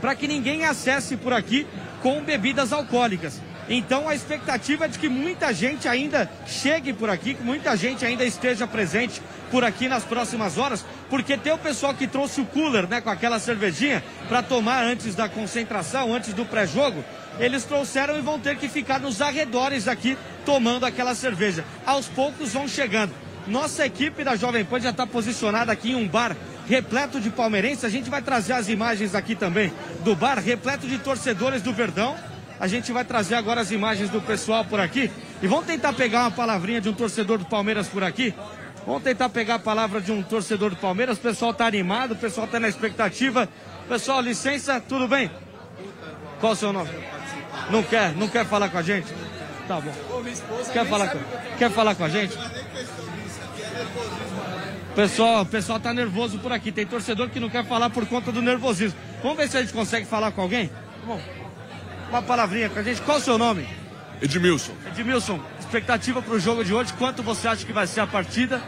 para 0.00 0.14
que 0.14 0.28
ninguém 0.28 0.64
acesse 0.64 1.16
por 1.16 1.32
aqui 1.32 1.66
com 2.02 2.22
bebidas 2.22 2.72
alcoólicas. 2.72 3.40
Então 3.68 4.08
a 4.08 4.14
expectativa 4.14 4.86
é 4.86 4.88
de 4.88 4.98
que 4.98 5.08
muita 5.08 5.52
gente 5.52 5.86
ainda 5.86 6.30
chegue 6.46 6.92
por 6.92 7.10
aqui, 7.10 7.34
que 7.34 7.42
muita 7.42 7.76
gente 7.76 8.04
ainda 8.04 8.24
esteja 8.24 8.66
presente 8.66 9.20
por 9.50 9.64
aqui 9.64 9.88
nas 9.88 10.04
próximas 10.04 10.56
horas, 10.56 10.84
porque 11.10 11.36
tem 11.36 11.52
o 11.52 11.58
pessoal 11.58 11.94
que 11.94 12.06
trouxe 12.06 12.40
o 12.40 12.46
cooler, 12.46 12.88
né, 12.88 13.00
com 13.00 13.10
aquela 13.10 13.38
cervejinha 13.38 14.02
para 14.28 14.42
tomar 14.42 14.84
antes 14.84 15.14
da 15.14 15.28
concentração, 15.28 16.14
antes 16.14 16.32
do 16.32 16.44
pré-jogo. 16.44 17.04
Eles 17.38 17.64
trouxeram 17.64 18.18
e 18.18 18.20
vão 18.20 18.38
ter 18.38 18.56
que 18.56 18.68
ficar 18.68 18.98
nos 18.98 19.20
arredores 19.20 19.86
aqui 19.86 20.16
tomando 20.44 20.84
aquela 20.84 21.14
cerveja. 21.14 21.64
Aos 21.86 22.06
poucos 22.06 22.52
vão 22.52 22.66
chegando. 22.66 23.12
Nossa 23.46 23.86
equipe 23.86 24.24
da 24.24 24.36
Jovem 24.36 24.64
Pan 24.64 24.80
já 24.80 24.90
está 24.90 25.06
posicionada 25.06 25.72
aqui 25.72 25.92
em 25.92 25.94
um 25.94 26.06
bar 26.06 26.36
repleto 26.68 27.20
de 27.20 27.30
palmeirenses. 27.30 27.84
A 27.84 27.88
gente 27.88 28.10
vai 28.10 28.20
trazer 28.20 28.52
as 28.52 28.68
imagens 28.68 29.14
aqui 29.14 29.34
também 29.34 29.72
do 30.04 30.14
bar 30.14 30.38
repleto 30.38 30.86
de 30.86 30.98
torcedores 30.98 31.62
do 31.62 31.72
Verdão. 31.72 32.16
A 32.60 32.66
gente 32.66 32.90
vai 32.92 33.04
trazer 33.04 33.36
agora 33.36 33.60
as 33.60 33.70
imagens 33.70 34.10
do 34.10 34.20
pessoal 34.20 34.64
por 34.64 34.80
aqui. 34.80 35.10
E 35.40 35.46
vamos 35.46 35.66
tentar 35.66 35.92
pegar 35.92 36.22
uma 36.22 36.30
palavrinha 36.30 36.80
de 36.80 36.88
um 36.88 36.92
torcedor 36.92 37.38
do 37.38 37.44
Palmeiras 37.44 37.86
por 37.88 38.02
aqui. 38.02 38.34
Vamos 38.84 39.02
tentar 39.02 39.28
pegar 39.28 39.56
a 39.56 39.58
palavra 39.58 40.00
de 40.00 40.10
um 40.10 40.22
torcedor 40.22 40.70
do 40.70 40.76
Palmeiras. 40.76 41.18
O 41.18 41.20
pessoal 41.20 41.52
está 41.52 41.66
animado, 41.66 42.12
o 42.12 42.16
pessoal 42.16 42.46
está 42.46 42.58
na 42.58 42.68
expectativa. 42.68 43.48
Pessoal, 43.88 44.20
licença, 44.20 44.80
tudo 44.80 45.06
bem? 45.06 45.30
Qual 46.40 46.52
o 46.52 46.56
seu 46.56 46.72
nome? 46.72 46.90
Não 47.70 47.82
quer, 47.82 48.14
não 48.16 48.28
quer 48.28 48.44
falar 48.44 48.68
com 48.70 48.78
a 48.78 48.82
gente? 48.82 49.12
Tá 49.68 49.80
bom. 49.80 49.92
Quer 50.72 50.86
falar 50.86 51.08
com, 51.08 51.18
quer 51.58 51.70
falar 51.70 51.94
com 51.94 52.04
a 52.04 52.08
gente? 52.08 52.36
Pessoal, 54.94 55.42
o 55.42 55.46
pessoal 55.46 55.78
tá 55.78 55.94
nervoso 55.94 56.38
por 56.38 56.52
aqui. 56.52 56.72
Tem 56.72 56.86
torcedor 56.86 57.28
que 57.28 57.38
não 57.38 57.48
quer 57.48 57.64
falar 57.64 57.90
por 57.90 58.04
conta 58.06 58.32
do 58.32 58.42
nervosismo. 58.42 58.98
Vamos 59.22 59.36
ver 59.36 59.48
se 59.48 59.56
a 59.56 59.60
gente 59.60 59.72
consegue 59.72 60.06
falar 60.06 60.32
com 60.32 60.40
alguém? 60.40 60.70
Bom, 61.06 61.20
uma 62.08 62.22
palavrinha 62.22 62.68
com 62.68 62.78
a 62.78 62.82
gente. 62.82 63.00
Qual 63.02 63.18
o 63.18 63.20
seu 63.20 63.38
nome? 63.38 63.68
Edmilson. 64.20 64.72
Edmilson, 64.86 65.40
expectativa 65.60 66.20
para 66.20 66.34
o 66.34 66.40
jogo 66.40 66.64
de 66.64 66.74
hoje. 66.74 66.92
Quanto 66.94 67.22
você 67.22 67.46
acha 67.48 67.64
que 67.64 67.72
vai 67.72 67.86
ser 67.86 68.00
a 68.00 68.06
partida? 68.06 68.60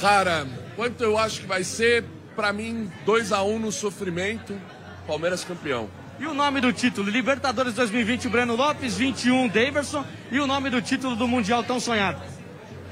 Cara, 0.00 0.46
quanto 0.76 1.02
eu 1.02 1.18
acho 1.18 1.40
que 1.42 1.46
vai 1.46 1.62
ser, 1.64 2.04
pra 2.34 2.52
mim, 2.52 2.90
2 3.04 3.32
a 3.32 3.42
1 3.42 3.58
no 3.58 3.70
sofrimento, 3.72 4.58
Palmeiras 5.06 5.44
campeão. 5.44 5.88
E 6.18 6.26
o 6.26 6.32
nome 6.34 6.60
do 6.60 6.72
título? 6.72 7.10
Libertadores 7.10 7.74
2020, 7.74 8.28
Breno 8.28 8.54
Lopes, 8.54 8.96
21, 8.96 9.48
Daverson. 9.48 10.04
E 10.30 10.38
o 10.38 10.46
nome 10.46 10.70
do 10.70 10.80
título 10.80 11.16
do 11.16 11.26
Mundial 11.26 11.62
tão 11.64 11.80
sonhado? 11.80 12.20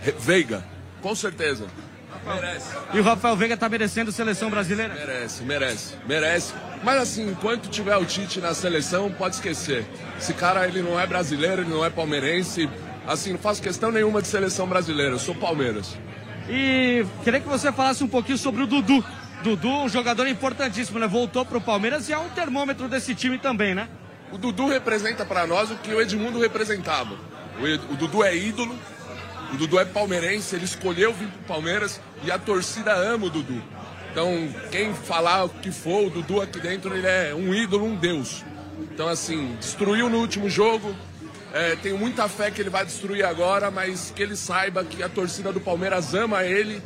Re- 0.03 0.13
Veiga, 0.19 0.65
com 1.01 1.15
certeza. 1.15 1.67
Merece. 2.27 2.77
E 2.95 3.01
o 3.01 3.03
Rafael 3.03 3.37
Veiga 3.37 3.57
tá 3.57 3.69
merecendo 3.69 4.13
seleção 4.13 4.49
brasileira? 4.49 4.95
Merece, 4.95 5.43
merece, 5.43 5.95
merece. 6.07 6.55
Mas 6.83 7.03
assim, 7.03 7.31
enquanto 7.31 7.69
tiver 7.69 7.97
o 7.97 8.05
Tite 8.05 8.41
na 8.41 8.55
seleção, 8.55 9.11
pode 9.11 9.37
esquecer. 9.37 9.85
Esse 10.19 10.33
cara, 10.33 10.67
ele 10.67 10.83
não 10.83 10.99
é 10.99 11.07
brasileiro, 11.07 11.63
ele 11.63 11.71
não 11.71 11.85
é 11.85 11.91
palmeirense. 11.91 12.69
Assim, 13.07 13.33
não 13.33 13.39
faço 13.39 13.61
questão 13.61 13.91
nenhuma 13.91 14.23
de 14.23 14.29
seleção 14.29 14.67
brasileira, 14.67 15.13
eu 15.13 15.19
sou 15.19 15.35
Palmeiras. 15.35 15.97
E 16.49 17.05
queria 17.25 17.41
que 17.41 17.49
você 17.49 17.73
falasse 17.73 18.05
um 18.05 18.09
pouquinho 18.09 18.39
sobre 18.39 18.63
o 18.63 18.67
Dudu. 18.67 19.05
Dudu, 19.43 19.69
um 19.69 19.89
jogador 19.89 20.29
importantíssimo, 20.29 21.01
né? 21.01 21.09
Voltou 21.09 21.45
pro 21.45 21.61
Palmeiras 21.61 22.09
e 22.09 22.13
é 22.13 22.19
um 22.19 22.29
termômetro 22.29 22.89
desse 22.89 23.15
time 23.15 23.39
também, 23.39 23.75
né? 23.75 23.89
O 24.31 24.39
Dudu 24.39 24.69
representa 24.69 25.25
pra 25.25 25.47
nós 25.47 25.71
o 25.71 25.77
que 25.77 25.93
o 25.93 26.01
Edmundo 26.01 26.41
representava. 26.41 27.17
O 27.91 27.97
Dudu 27.97 28.25
é 28.25 28.35
ídolo, 28.37 28.75
o 29.53 29.57
Dudu 29.57 29.79
é 29.79 29.85
palmeirense, 29.85 30.57
ele 30.57 30.65
escolheu 30.65 31.13
vir 31.13 31.29
pro 31.29 31.55
Palmeiras 31.55 32.01
e 32.25 32.31
a 32.31 32.39
torcida 32.39 32.95
ama 32.95 33.27
o 33.27 33.31
Dudu. 33.31 33.63
Então, 34.11 34.49
quem 34.71 34.95
falar 34.95 35.45
o 35.45 35.49
que 35.49 35.71
for, 35.71 36.07
o 36.07 36.11
Dudu 36.11 36.41
aqui 36.41 36.61
dentro, 36.61 36.95
ele 36.95 37.07
é 37.07 37.35
um 37.35 37.55
ídolo, 37.55 37.85
um 37.85 37.95
deus. 37.95 38.45
Então, 38.81 39.09
assim, 39.09 39.57
destruiu 39.59 40.09
no 40.09 40.19
último 40.19 40.49
jogo. 40.51 40.95
É, 41.53 41.77
tenho 41.77 41.99
muita 41.99 42.29
fé 42.29 42.51
que 42.51 42.61
ele 42.61 42.71
vai 42.71 42.85
destruir 42.85 43.25
agora, 43.25 43.71
mas 43.71 44.13
que 44.15 44.23
ele 44.23 44.37
saiba 44.37 44.85
que 44.85 45.03
a 45.03 45.09
torcida 45.09 45.53
do 45.53 45.61
Palmeiras 45.61 46.15
ama 46.15 46.45
ele, 46.45 46.83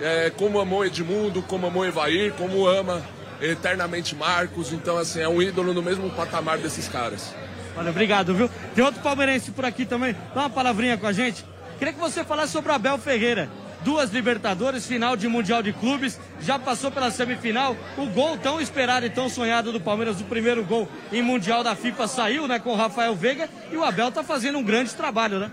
é, 0.00 0.30
como 0.30 0.60
amou 0.60 0.84
Edmundo, 0.84 1.42
como 1.42 1.66
amou 1.66 1.84
Evair, 1.84 2.32
como 2.34 2.66
ama 2.66 3.02
eternamente 3.40 4.14
Marcos. 4.14 4.72
Então, 4.72 4.96
assim, 4.96 5.20
é 5.20 5.28
um 5.28 5.42
ídolo 5.42 5.74
no 5.74 5.82
mesmo 5.82 6.10
patamar 6.10 6.58
desses 6.58 6.88
caras. 6.88 7.32
Olha, 7.76 7.90
obrigado, 7.90 8.34
viu? 8.34 8.48
Tem 8.74 8.84
outro 8.84 9.02
palmeirense 9.02 9.50
por 9.50 9.64
aqui 9.64 9.84
também. 9.84 10.14
Dá 10.34 10.42
uma 10.42 10.50
palavrinha 10.50 10.96
com 10.96 11.06
a 11.06 11.12
gente. 11.12 11.44
Queria 11.84 12.00
que 12.00 12.00
você 12.00 12.24
falasse 12.24 12.50
sobre 12.50 12.72
o 12.72 12.74
Abel 12.74 12.96
Ferreira. 12.96 13.46
Duas 13.82 14.10
Libertadores, 14.10 14.86
final 14.86 15.18
de 15.18 15.28
Mundial 15.28 15.62
de 15.62 15.70
Clubes, 15.70 16.18
já 16.40 16.58
passou 16.58 16.90
pela 16.90 17.10
semifinal. 17.10 17.76
O 17.98 18.06
gol 18.06 18.38
tão 18.38 18.58
esperado 18.58 19.04
e 19.04 19.10
tão 19.10 19.28
sonhado 19.28 19.70
do 19.70 19.78
Palmeiras, 19.78 20.18
o 20.18 20.24
primeiro 20.24 20.64
gol 20.64 20.88
em 21.12 21.20
Mundial 21.20 21.62
da 21.62 21.76
FIFA, 21.76 22.08
saiu, 22.08 22.48
né, 22.48 22.58
com 22.58 22.70
o 22.70 22.74
Rafael 22.74 23.14
Veiga. 23.14 23.50
E 23.70 23.76
o 23.76 23.84
Abel 23.84 24.10
tá 24.10 24.22
fazendo 24.22 24.56
um 24.56 24.62
grande 24.62 24.94
trabalho, 24.94 25.38
né? 25.38 25.50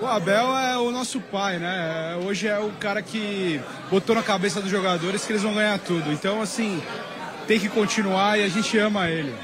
O 0.00 0.06
Abel 0.06 0.56
é 0.56 0.78
o 0.78 0.90
nosso 0.90 1.20
pai, 1.20 1.58
né? 1.58 2.18
Hoje 2.24 2.48
é 2.48 2.58
o 2.58 2.70
cara 2.80 3.02
que 3.02 3.60
botou 3.90 4.16
na 4.16 4.22
cabeça 4.22 4.62
dos 4.62 4.70
jogadores 4.70 5.26
que 5.26 5.32
eles 5.32 5.42
vão 5.42 5.52
ganhar 5.52 5.78
tudo. 5.80 6.10
Então, 6.10 6.40
assim, 6.40 6.82
tem 7.46 7.60
que 7.60 7.68
continuar 7.68 8.38
e 8.38 8.44
a 8.44 8.48
gente 8.48 8.78
ama 8.78 9.10
ele. 9.10 9.34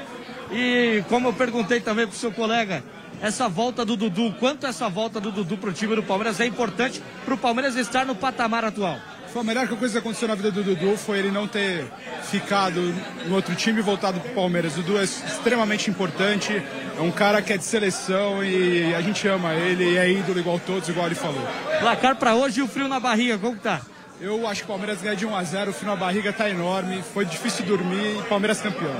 E 0.51 1.03
como 1.07 1.27
eu 1.27 1.33
perguntei 1.33 1.79
também 1.79 2.07
pro 2.07 2.17
seu 2.17 2.31
colega, 2.31 2.83
essa 3.21 3.47
volta 3.47 3.85
do 3.85 3.95
Dudu, 3.95 4.35
quanto 4.39 4.65
essa 4.65 4.89
volta 4.89 5.19
do 5.19 5.31
Dudu 5.31 5.55
pro 5.55 5.71
time 5.71 5.95
do 5.95 6.03
Palmeiras 6.03 6.39
é 6.39 6.45
importante 6.45 7.01
pro 7.23 7.37
Palmeiras 7.37 7.75
estar 7.75 8.05
no 8.05 8.15
patamar 8.15 8.65
atual? 8.65 8.99
Foi 9.31 9.41
a 9.41 9.45
melhor 9.45 9.67
coisa 9.69 9.93
que 9.93 9.97
aconteceu 9.99 10.27
na 10.27 10.35
vida 10.35 10.51
do 10.51 10.61
Dudu 10.61 10.97
foi 10.97 11.19
ele 11.19 11.31
não 11.31 11.47
ter 11.47 11.85
ficado 12.23 12.81
no 13.27 13.35
outro 13.35 13.55
time 13.55 13.79
e 13.79 13.81
voltado 13.81 14.19
pro 14.19 14.33
Palmeiras. 14.33 14.73
O 14.73 14.81
Dudu 14.81 14.97
é 14.97 15.03
extremamente 15.03 15.89
importante, 15.89 16.61
é 16.97 17.01
um 17.01 17.11
cara 17.11 17.41
que 17.41 17.53
é 17.53 17.57
de 17.57 17.63
seleção 17.63 18.43
e 18.43 18.93
a 18.93 19.01
gente 19.01 19.25
ama 19.27 19.53
ele 19.53 19.93
e 19.93 19.97
é 19.97 20.11
ídolo 20.11 20.39
igual 20.39 20.59
todos, 20.59 20.89
igual 20.89 21.05
ele 21.05 21.15
falou. 21.15 21.47
Placar 21.79 22.15
pra 22.17 22.35
hoje 22.35 22.59
e 22.59 22.63
o 22.63 22.67
frio 22.67 22.89
na 22.89 22.99
barriga, 22.99 23.37
como 23.37 23.55
que 23.55 23.61
tá? 23.61 23.81
Eu 24.19 24.47
acho 24.47 24.61
que 24.61 24.65
o 24.65 24.67
Palmeiras 24.67 25.01
ganha 25.01 25.15
de 25.15 25.25
1 25.25 25.35
a 25.35 25.43
0 25.43 25.71
o 25.71 25.73
frio 25.73 25.89
na 25.89 25.95
barriga 25.95 26.33
tá 26.33 26.49
enorme, 26.49 27.01
foi 27.13 27.23
difícil 27.23 27.65
dormir 27.65 28.19
e 28.19 28.23
Palmeiras 28.23 28.59
campeão. 28.59 28.93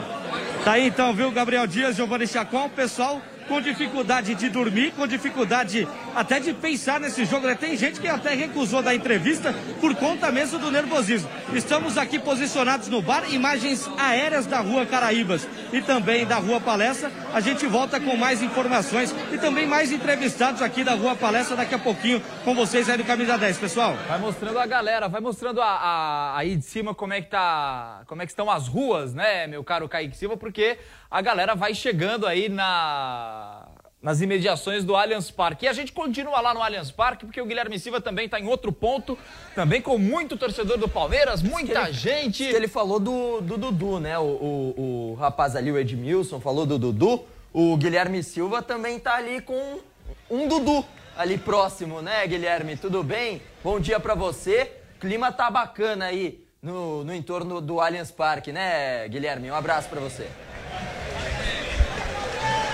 Tá 0.64 0.74
aí 0.74 0.88
então, 0.88 1.14
viu, 1.14 1.30
Gabriel 1.32 1.68
Dias, 1.68 1.96
Giovanni 1.96 2.26
Chacon, 2.26 2.68
o 2.68 2.70
pessoal 2.70 3.22
com 3.52 3.60
dificuldade 3.60 4.34
de 4.34 4.48
dormir, 4.48 4.94
com 4.94 5.06
dificuldade 5.06 5.86
até 6.16 6.40
de 6.40 6.54
pensar 6.54 7.02
nesse 7.02 7.26
jogo, 7.26 7.46
né? 7.46 7.54
Tem 7.54 7.76
gente 7.76 8.00
que 8.00 8.08
até 8.08 8.34
recusou 8.34 8.82
da 8.82 8.96
entrevista 8.96 9.54
por 9.82 9.94
conta 9.96 10.32
mesmo 10.32 10.58
do 10.58 10.72
nervosismo. 10.72 11.30
Estamos 11.54 11.98
aqui 11.98 12.18
posicionados 12.18 12.88
no 12.88 13.02
bar, 13.02 13.26
imagens 13.34 13.90
aéreas 13.98 14.46
da 14.46 14.62
Rua 14.62 14.86
Caraíbas 14.86 15.46
e 15.74 15.82
também 15.82 16.26
da 16.26 16.38
Rua 16.38 16.62
Palestra. 16.62 17.12
A 17.34 17.42
gente 17.42 17.68
volta 17.68 18.00
com 18.00 18.16
mais 18.16 18.42
informações 18.42 19.14
e 19.34 19.38
também 19.38 19.68
mais 19.68 19.92
entrevistados 19.92 20.62
aqui 20.62 20.82
da 20.82 20.94
Rua 20.94 21.14
Palestra 21.18 21.58
daqui 21.58 21.76
a 21.76 21.80
pouquinho 21.80 22.22
com 22.46 22.56
vocês 22.56 22.90
aí 22.90 22.98
do 22.98 23.04
Camisa 23.04 23.38
10, 23.38 23.58
pessoal. 23.58 23.98
Vai 24.08 24.18
mostrando 24.20 24.60
a 24.60 24.66
galera, 24.66 25.10
vai 25.10 25.20
mostrando 25.20 25.62
a, 25.62 25.66
a- 25.68 26.38
aí 26.38 26.56
de 26.56 26.64
cima 26.64 26.96
como 26.96 27.12
é 27.12 27.20
que 27.20 27.30
tá, 27.30 28.04
como 28.08 28.22
é 28.22 28.26
que 28.26 28.32
estão 28.32 28.50
as 28.50 28.70
ruas, 28.70 29.14
né, 29.14 29.46
meu 29.46 29.62
caro 29.62 29.90
Kaique 29.90 30.16
Silva, 30.16 30.38
porque 30.38 30.78
a 31.10 31.22
galera 31.22 31.54
vai 31.54 31.76
chegando 31.76 32.26
aí 32.26 32.48
na 32.48 33.41
nas 34.02 34.20
imediações 34.20 34.84
do 34.84 34.96
Allianz 34.96 35.30
Parque. 35.30 35.66
E 35.66 35.70
a 35.70 35.74
gente 35.74 35.92
continua 35.92 36.42
lá 36.42 36.54
no 36.56 36.62
Allianz 36.64 36.90
Parque, 36.90 37.24
porque 37.26 37.40
o 37.40 37.46
Guilherme 37.46 37.78
Silva 37.78 38.02
também 38.02 38.26
está 38.26 38.40
em 38.40 38.48
outro 38.48 38.72
ponto, 38.72 39.16
também 39.54 39.80
com 39.82 39.98
muito 40.00 40.36
torcedor 40.38 40.78
do 40.80 40.90
Palmeiras, 40.90 41.44
muita 41.44 41.82
ele- 41.84 41.94
gente. 41.94 42.44
Ele 42.44 42.68
falou 42.68 43.00
do, 43.00 43.42
do 43.42 43.58
Dudu, 43.58 44.00
né? 44.00 44.18
O, 44.18 44.24
o, 44.24 45.12
o 45.12 45.14
rapaz 45.20 45.56
ali, 45.56 45.72
o 45.72 45.78
Edmilson, 45.78 46.40
falou 46.40 46.66
do 46.66 46.80
Dudu. 46.80 47.24
O 47.54 47.78
Guilherme 47.78 48.24
Silva 48.24 48.62
também 48.64 48.98
tá 49.00 49.16
ali 49.16 49.40
com 49.42 49.80
um 50.30 50.48
Dudu 50.48 50.84
ali 51.16 51.38
próximo, 51.38 52.02
né, 52.02 52.26
Guilherme? 52.26 52.76
Tudo 52.78 53.04
bem? 53.04 53.42
Bom 53.64 53.80
dia 53.80 54.00
pra 54.00 54.16
você. 54.16 54.72
Clima 55.00 55.32
tá 55.32 55.52
bacana 55.52 56.06
aí 56.06 56.44
no, 56.62 57.04
no 57.04 57.14
entorno 57.14 57.60
do 57.62 57.80
Allianz 57.82 58.10
Parque, 58.10 58.52
né, 58.52 59.08
Guilherme? 59.10 59.52
Um 59.52 59.56
abraço 59.56 59.90
pra 59.90 60.00
você. 60.00 60.28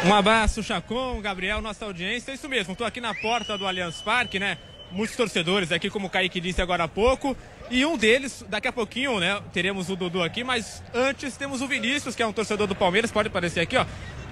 Um 0.05 0.13
abraço, 0.13 0.61
Chacon, 0.61 1.19
Gabriel, 1.21 1.61
nossa 1.61 1.85
audiência. 1.85 2.31
É 2.31 2.35
isso 2.35 2.47
mesmo, 2.47 2.73
estou 2.73 2.85
aqui 2.85 3.01
na 3.01 3.13
porta 3.15 3.57
do 3.57 3.67
Allianz 3.67 4.01
Parque, 4.01 4.39
né? 4.39 4.57
Muitos 4.91 5.15
torcedores 5.17 5.71
aqui, 5.71 5.89
como 5.89 6.07
o 6.07 6.09
Kaique 6.09 6.39
disse 6.39 6.61
agora 6.61 6.83
há 6.83 6.87
pouco. 6.87 7.35
E 7.69 7.85
um 7.85 7.97
deles, 7.97 8.45
daqui 8.47 8.67
a 8.67 8.71
pouquinho, 8.71 9.19
né? 9.19 9.41
Teremos 9.51 9.89
o 9.89 9.95
Dudu 9.95 10.23
aqui, 10.23 10.43
mas 10.43 10.83
antes 10.93 11.35
temos 11.35 11.61
o 11.61 11.67
Vinícius, 11.67 12.15
que 12.15 12.23
é 12.23 12.27
um 12.27 12.31
torcedor 12.31 12.67
do 12.67 12.75
Palmeiras, 12.75 13.11
pode 13.11 13.27
aparecer 13.27 13.59
aqui, 13.59 13.75
ó. 13.75 13.85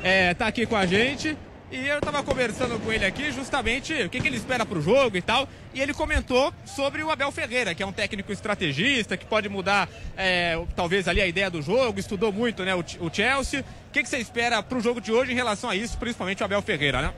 É, 0.04 0.34
tá 0.34 0.48
aqui 0.48 0.66
com 0.66 0.76
a 0.76 0.86
gente. 0.86 1.36
E 1.72 1.88
eu 1.88 2.00
tava 2.00 2.22
conversando 2.22 2.80
com 2.80 2.94
ele 2.94 3.04
aqui 3.04 3.32
justamente 3.32 3.92
o 4.04 4.10
que, 4.10 4.22
que 4.22 4.28
ele 4.28 4.38
espera 4.38 4.66
pro 4.66 4.80
jogo 4.80 5.18
e 5.18 5.22
tal. 5.22 5.50
E 5.74 5.82
ele 5.82 5.94
comentou 5.94 6.54
sobre 6.64 7.04
o 7.04 7.10
Abel 7.10 7.32
Ferreira, 7.32 7.74
que 7.74 7.82
é 7.82 7.86
um 7.86 7.92
técnico 7.92 8.32
estrategista, 8.32 9.18
que 9.18 9.26
pode 9.26 9.50
mudar 9.50 9.90
é, 10.16 10.64
talvez 10.76 11.08
ali 11.08 11.22
a 11.22 11.28
ideia 11.28 11.50
do 11.50 11.62
jogo, 11.62 12.00
estudou 12.00 12.32
muito 12.32 12.64
né, 12.64 12.76
o, 12.76 12.80
o 13.00 13.12
Chelsea. 13.12 13.66
O 13.90 13.92
que, 13.92 14.04
que 14.04 14.10
você 14.10 14.18
espera 14.18 14.62
pro 14.62 14.80
jogo 14.80 15.02
de 15.02 15.12
hoje 15.12 15.32
em 15.32 15.36
relação 15.36 15.70
a 15.70 15.76
isso, 15.76 15.98
principalmente 15.98 16.42
o 16.42 16.46
Abel 16.46 16.62
Ferreira, 16.62 17.02
né? 17.02 17.14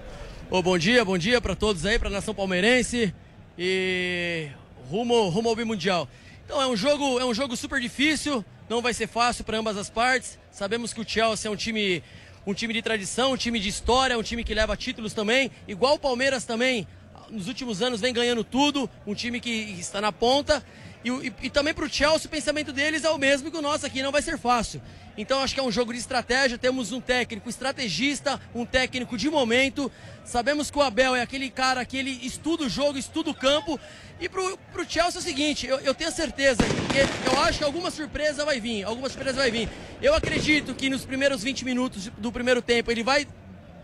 Ô, 0.49 0.61
bom 0.61 0.77
dia, 0.77 1.03
bom 1.03 1.17
dia 1.17 1.41
para 1.41 1.55
todos 1.55 1.85
aí, 1.85 1.99
para 1.99 2.07
a 2.07 2.11
nação 2.11 2.33
palmeirense 2.33 3.13
e 3.59 4.47
rumo, 4.89 5.27
rumo 5.27 5.49
ao 5.49 5.55
bimundial. 5.57 6.07
Então 6.45 6.61
é 6.61 6.67
um 6.67 6.77
jogo, 6.77 7.19
é 7.19 7.25
um 7.25 7.33
jogo 7.33 7.57
super 7.57 7.81
difícil, 7.81 8.45
não 8.69 8.81
vai 8.81 8.93
ser 8.93 9.07
fácil 9.07 9.43
para 9.43 9.57
ambas 9.57 9.75
as 9.75 9.89
partes. 9.89 10.39
Sabemos 10.49 10.93
que 10.93 11.01
o 11.01 11.07
Chelsea 11.07 11.49
é 11.49 11.51
um 11.51 11.55
time, 11.57 12.01
um 12.47 12.53
time 12.53 12.73
de 12.73 12.81
tradição, 12.81 13.33
um 13.33 13.37
time 13.37 13.59
de 13.59 13.67
história, 13.67 14.17
um 14.17 14.23
time 14.23 14.41
que 14.41 14.53
leva 14.53 14.77
títulos 14.77 15.13
também, 15.13 15.51
igual 15.67 15.95
o 15.95 15.99
Palmeiras 15.99 16.45
também. 16.45 16.87
Nos 17.29 17.49
últimos 17.49 17.81
anos 17.81 17.99
vem 17.99 18.13
ganhando 18.13 18.41
tudo, 18.41 18.89
um 19.05 19.13
time 19.13 19.41
que 19.41 19.49
está 19.77 19.99
na 19.99 20.13
ponta. 20.13 20.63
E, 21.07 21.11
o- 21.11 21.23
e, 21.23 21.31
e 21.43 21.49
também 21.49 21.73
para 21.73 21.85
o 21.85 21.89
Chelsea 21.89 22.27
o 22.27 22.29
pensamento 22.29 22.73
deles 22.73 23.05
é 23.05 23.09
o 23.09 23.17
mesmo 23.17 23.49
que 23.49 23.55
o 23.55 23.61
nosso 23.61 23.85
aqui, 23.85 24.03
não 24.03 24.11
vai 24.11 24.21
ser 24.21 24.37
fácil. 24.37 24.81
Então 25.17 25.41
acho 25.41 25.53
que 25.53 25.59
é 25.59 25.63
um 25.63 25.71
jogo 25.71 25.93
de 25.93 25.99
estratégia. 25.99 26.57
Temos 26.57 26.91
um 26.91 26.99
técnico 26.99 27.49
estrategista, 27.49 28.37
um 28.53 28.65
técnico 28.65 29.17
de 29.17 29.29
momento. 29.29 29.89
Sabemos 30.25 30.69
que 30.69 30.77
o 30.77 30.81
Abel 30.81 31.15
é 31.15 31.21
aquele 31.21 31.49
cara 31.49 31.85
que 31.85 31.95
ele 31.95 32.11
estuda 32.23 32.65
o 32.65 32.69
jogo, 32.69 32.97
estuda 32.97 33.29
o 33.29 33.33
campo. 33.33 33.79
E 34.19 34.27
pro, 34.27 34.57
pro 34.73 34.83
Chelsea 34.83 35.17
é 35.19 35.21
o 35.21 35.23
seguinte, 35.23 35.65
eu, 35.65 35.79
eu 35.79 35.95
tenho 35.95 36.11
certeza 36.11 36.61
que 36.91 37.29
eu 37.29 37.39
acho 37.41 37.59
que 37.59 37.63
alguma 37.63 37.89
surpresa 37.89 38.43
vai 38.43 38.59
vir, 38.59 38.83
alguma 38.83 39.07
surpresa 39.07 39.37
vai 39.37 39.49
vir. 39.49 39.69
Eu 40.01 40.13
acredito 40.13 40.75
que 40.75 40.89
nos 40.89 41.05
primeiros 41.05 41.41
20 41.41 41.63
minutos 41.63 42.11
do 42.17 42.33
primeiro 42.33 42.61
tempo 42.61 42.91
ele 42.91 43.01
vai 43.01 43.25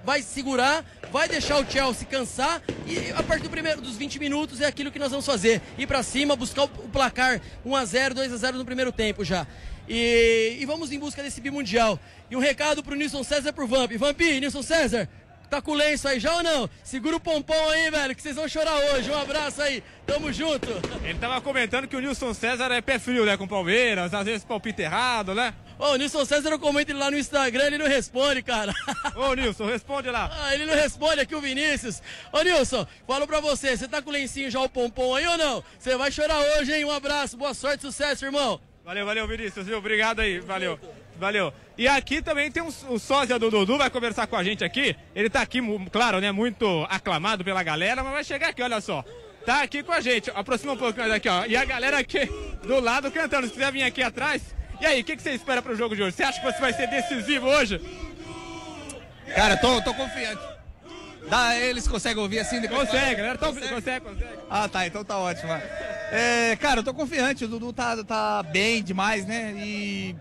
vai 0.04 0.22
segurar, 0.22 0.86
vai 1.12 1.28
deixar 1.28 1.58
o 1.58 1.70
Chelsea 1.70 2.08
cansar 2.08 2.62
e 2.86 3.12
a 3.12 3.24
partir 3.24 3.44
do 3.44 3.50
primeiro 3.50 3.82
dos 3.82 3.96
20 3.96 4.20
minutos 4.20 4.62
é 4.62 4.66
aquilo 4.66 4.92
que 4.92 5.00
nós 5.00 5.12
vamos 5.12 5.26
fazer, 5.26 5.62
ir 5.78 5.88
pra 5.88 6.04
cima, 6.04 6.36
buscar 6.36 6.64
o, 6.64 6.68
placar 6.68 7.42
1 7.66 7.76
a 7.76 7.86
0, 7.86 8.16
2 8.16 8.34
a 8.34 8.38
0 8.38 8.58
no 8.58 8.66
primeiro 8.66 8.92
tempo 8.92 9.24
já. 9.24 9.48
E, 9.88 10.58
e 10.60 10.66
vamos 10.66 10.92
em 10.92 11.00
busca 11.00 11.22
desse 11.22 11.42
bimundial. 11.42 12.00
E 12.30 12.36
um 12.36 12.40
recado 12.40 12.84
pro 12.84 12.96
Nilson 12.96 13.24
César 13.24 13.52
pro 13.52 13.68
Vamp. 13.68 13.92
Vamp, 13.92 14.20
Nilson 14.22 14.62
César, 14.62 15.10
tá 15.50 15.62
com 15.62 15.72
o 15.72 15.76
lenço 15.76 16.08
aí 16.08 16.20
já 16.20 16.36
ou 16.36 16.44
não? 16.44 16.70
Segura 16.84 17.18
o 17.18 17.20
pompom 17.20 17.70
aí, 17.70 17.92
velho, 17.92 18.16
que 18.16 18.22
vocês 18.22 18.36
vão 18.36 18.48
chorar 18.48 18.76
hoje. 18.94 19.12
Um 19.12 19.18
abraço 19.18 19.62
aí, 19.62 19.84
tamo 20.06 20.32
junto. 20.32 20.70
Ele 21.04 21.20
tava 21.20 21.40
comentando 21.42 21.88
que 21.88 21.96
o 21.96 22.00
Nilson 22.00 22.34
César 22.34 22.72
é 22.72 22.82
pé 22.82 22.98
frio, 22.98 23.26
né? 23.26 23.36
Com 23.36 23.48
Palmeiras, 23.48 24.14
às 24.14 24.26
vezes 24.26 24.44
palpita 24.44 24.82
errado, 24.82 25.36
né? 25.36 25.54
Ô, 25.80 25.92
o 25.92 25.96
Nilson 25.96 26.26
César, 26.26 26.50
eu 26.50 26.60
comento 26.60 26.92
ele 26.92 27.00
lá 27.00 27.10
no 27.10 27.18
Instagram, 27.18 27.66
ele 27.66 27.78
não 27.78 27.88
responde, 27.88 28.42
cara. 28.42 28.74
Ô, 29.16 29.34
Nilson, 29.34 29.66
responde 29.66 30.10
lá. 30.10 30.32
Ah, 30.32 30.54
ele 30.54 30.66
não 30.66 30.76
responde 30.76 31.22
aqui, 31.22 31.36
o 31.36 31.42
Vinícius. 31.42 32.02
Ô, 32.32 32.42
Nilson, 32.42 32.86
falo 33.08 33.28
pra 33.28 33.40
você, 33.40 33.76
você 33.76 33.88
tá 33.88 34.02
com 34.02 34.10
o 34.10 34.14
lencinho 34.14 34.50
já 34.50 34.60
o 34.60 34.70
pompom 34.70 35.16
aí 35.16 35.28
ou 35.28 35.38
não? 35.38 35.64
Você 35.78 35.96
vai 35.98 36.12
chorar 36.12 36.40
hoje, 36.58 36.74
hein? 36.74 36.86
Um 36.86 36.92
abraço, 36.92 37.38
boa 37.38 37.54
sorte, 37.54 37.82
sucesso, 37.82 38.26
irmão. 38.26 38.60
Valeu, 38.86 39.06
valeu, 39.06 39.28
Vinícius, 39.28 39.66
viu? 39.66 39.78
Obrigado 39.78 40.20
aí, 40.20 40.40
valeu. 40.40 40.80
Valeu. 41.18 41.54
E 41.78 41.88
aqui 41.88 42.22
também 42.22 42.52
tem 42.52 42.62
um, 42.62 42.72
o 42.90 43.00
sósia 43.00 43.40
do 43.40 43.50
Dudu, 43.50 43.78
vai 43.78 43.90
conversar 43.90 44.28
com 44.28 44.36
a 44.36 44.44
gente 44.44 44.64
aqui. 44.64 44.96
Ele 45.16 45.30
tá 45.30 45.42
aqui, 45.42 45.60
claro, 45.92 46.20
né, 46.20 46.32
muito 46.32 46.86
aclamado 46.90 47.44
pela 47.44 47.64
galera, 47.64 48.04
mas 48.04 48.14
vai 48.14 48.24
chegar 48.24 48.50
aqui, 48.50 48.62
olha 48.62 48.82
só. 48.82 49.04
Tá 49.46 49.62
aqui 49.62 49.84
com 49.84 49.92
a 49.92 50.00
gente, 50.00 50.32
aproxima 50.34 50.74
um 50.74 50.78
pouco 50.78 50.98
mais 51.00 51.12
aqui, 51.12 51.28
ó. 51.28 51.46
E 51.46 51.56
a 51.56 51.66
galera 51.66 51.98
aqui 51.98 52.26
do 52.64 52.80
lado 52.80 53.12
cantando, 53.12 53.48
se 53.48 53.54
quiser 53.54 53.72
vir 53.72 53.84
aqui 53.84 54.02
atrás. 54.02 54.42
E 54.84 54.86
aí, 54.86 55.00
o 55.00 55.04
que, 55.06 55.16
que 55.16 55.22
você 55.22 55.32
espera 55.32 55.62
pro 55.62 55.74
jogo 55.78 55.96
de 55.96 56.04
hoje? 56.04 56.14
Você 56.14 56.24
acha 56.24 56.42
que 56.42 56.46
você 56.46 56.60
vai 56.60 56.74
ser 56.74 56.88
decisivo 56.88 57.48
hoje? 57.48 57.80
Cara, 59.34 59.56
tô, 59.56 59.82
tô 59.82 59.94
confiante. 59.94 60.42
Dá, 61.30 61.56
eles 61.58 61.88
conseguem 61.88 62.22
ouvir 62.22 62.40
assim? 62.40 62.60
depois- 62.60 62.90
Consegue, 62.90 63.16
galera, 63.16 63.38
tá 63.38 63.48
ouvindo? 63.48 63.70
consegue, 63.70 64.02
consegue. 64.06 64.40
Ah, 64.50 64.68
tá, 64.68 64.86
então 64.86 65.06
tá 65.06 65.18
ótimo. 65.18 65.54
É, 66.12 66.58
cara, 66.60 66.82
eu 66.82 66.84
tô 66.84 66.94
confiante, 66.94 67.46
o 67.46 67.48
Dudu 67.48 67.72
tá, 67.72 68.04
tá 68.04 68.44
bem 68.44 68.84
demais, 68.84 69.26
né? 69.26 69.54
E 69.56 70.18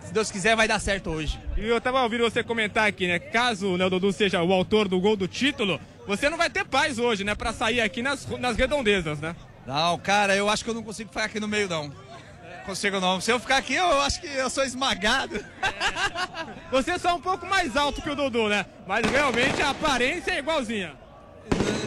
se 0.00 0.10
Deus 0.10 0.30
quiser 0.30 0.56
vai 0.56 0.66
dar 0.66 0.78
certo 0.80 1.10
hoje. 1.10 1.38
E 1.54 1.68
eu 1.68 1.78
tava 1.78 2.02
ouvindo 2.02 2.24
você 2.24 2.42
comentar 2.42 2.88
aqui, 2.88 3.06
né? 3.06 3.18
Caso 3.18 3.76
né, 3.76 3.84
o 3.84 3.90
Dudu 3.90 4.10
seja 4.10 4.42
o 4.42 4.54
autor 4.54 4.88
do 4.88 4.98
gol 4.98 5.16
do 5.16 5.28
título, 5.28 5.78
você 6.06 6.30
não 6.30 6.38
vai 6.38 6.48
ter 6.48 6.64
paz 6.64 6.98
hoje, 6.98 7.24
né? 7.24 7.34
Pra 7.34 7.52
sair 7.52 7.82
aqui 7.82 8.00
nas, 8.02 8.26
nas 8.38 8.56
redondezas, 8.56 9.20
né? 9.20 9.36
Não, 9.66 9.98
cara, 9.98 10.34
eu 10.34 10.48
acho 10.48 10.64
que 10.64 10.70
eu 10.70 10.74
não 10.74 10.82
consigo 10.82 11.10
ficar 11.10 11.24
aqui 11.24 11.38
no 11.38 11.46
meio, 11.46 11.68
não. 11.68 11.92
Consigo 12.68 13.00
não. 13.00 13.18
Se 13.18 13.30
eu 13.32 13.40
ficar 13.40 13.56
aqui, 13.56 13.74
eu 13.74 13.98
acho 14.02 14.20
que 14.20 14.26
eu 14.26 14.50
sou 14.50 14.62
esmagado. 14.62 15.42
Você 16.70 16.90
é 16.90 16.98
só 16.98 17.16
um 17.16 17.20
pouco 17.20 17.46
mais 17.46 17.74
alto 17.78 18.02
que 18.02 18.10
o 18.10 18.14
Dudu, 18.14 18.46
né? 18.46 18.66
Mas 18.86 19.06
realmente 19.10 19.62
a 19.62 19.70
aparência 19.70 20.32
é 20.32 20.38
igualzinha. 20.40 20.92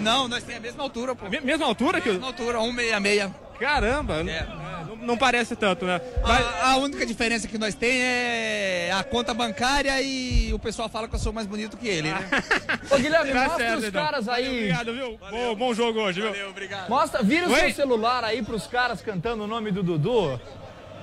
Não, 0.01 0.27
nós 0.27 0.43
temos 0.43 0.57
a 0.57 0.61
mesma 0.63 0.81
altura, 0.81 1.13
pô. 1.15 1.29
mesma 1.29 1.67
altura 1.67 2.01
que 2.01 2.09
o. 2.09 2.13
Mesma 2.13 2.25
altura, 2.29 2.57
166. 2.59 3.31
Caramba, 3.59 4.21
É. 4.27 4.43
não, 4.87 4.95
não 4.95 5.17
parece 5.19 5.55
tanto, 5.55 5.85
né? 5.85 6.01
A, 6.23 6.71
a 6.71 6.75
única 6.77 7.05
diferença 7.05 7.47
que 7.47 7.59
nós 7.59 7.75
tem 7.75 8.01
é 8.01 8.91
a 8.91 9.03
conta 9.03 9.35
bancária 9.35 10.01
e 10.01 10.51
o 10.51 10.57
pessoal 10.57 10.89
fala 10.89 11.07
que 11.07 11.13
eu 11.13 11.19
sou 11.19 11.31
mais 11.31 11.45
bonito 11.45 11.77
que 11.77 11.87
ele, 11.87 12.09
né? 12.11 12.27
Ô, 12.89 12.97
Guilherme, 12.97 13.31
Tá 13.33 13.43
mostra 13.43 13.57
certo, 13.65 13.77
os 13.81 13.85
então. 13.85 14.03
caras 14.03 14.27
aí. 14.27 14.47
Obrigado, 14.47 14.93
viu? 14.95 15.19
Bom, 15.29 15.55
bom 15.55 15.73
jogo 15.75 15.99
hoje, 15.99 16.21
viu? 16.21 16.31
Valeu, 16.31 16.49
obrigado. 16.49 16.89
Mostra, 16.89 17.21
vira 17.21 17.47
o 17.47 17.55
seu 17.55 17.71
celular 17.71 18.23
aí 18.23 18.41
pros 18.41 18.65
caras 18.65 18.99
cantando 19.03 19.43
o 19.43 19.47
nome 19.47 19.69
do 19.69 19.83
Dudu. 19.83 20.41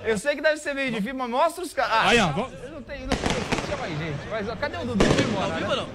Eu 0.05 0.19
sei 0.19 0.35
que 0.37 0.43
deve 0.43 0.57
ser 0.59 0.75
meio 0.75 0.91
difícil, 0.91 1.15
mas 1.15 1.29
mostra 1.31 1.63
os 1.63 1.73
caras. 1.73 1.93
Ah, 1.93 2.09
Aí, 2.09 2.19
ó, 2.19 2.33
não, 2.33 2.51
eu 2.51 2.71
não 2.71 2.83
tenho, 2.83 3.07
não 3.07 3.17
tenho, 3.17 3.67
chama 3.69 3.85
aí, 3.87 3.97
gente. 3.97 4.29
Mas 4.31 4.49
ó, 4.49 4.57
cadê 4.57 4.77
o 4.77 4.85
Dudu? 4.87 5.05
Foi 5.05 5.25
embora, 5.25 5.61
né? 5.61 5.87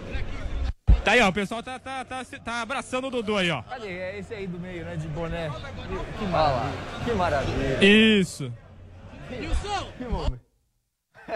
Tá 1.03 1.11
aí, 1.11 1.21
ó, 1.21 1.27
o 1.29 1.33
pessoal 1.33 1.61
tá, 1.61 1.77
tá, 1.79 2.05
tá, 2.05 2.23
tá 2.43 2.61
abraçando 2.61 3.07
o 3.07 3.11
Dudu 3.11 3.37
aí, 3.37 3.51
ó. 3.51 3.61
Cadê? 3.63 3.87
É 3.89 4.19
esse 4.19 4.33
aí 4.33 4.47
do 4.47 4.59
meio, 4.59 4.85
né? 4.85 4.95
De 4.95 5.07
boné. 5.07 5.49
Que 6.19 6.25
maravilha. 6.25 6.75
Que 7.05 7.11
maravilha. 7.13 7.83
Isso. 7.83 8.53
Que 9.97 10.05
momento. 10.05 10.39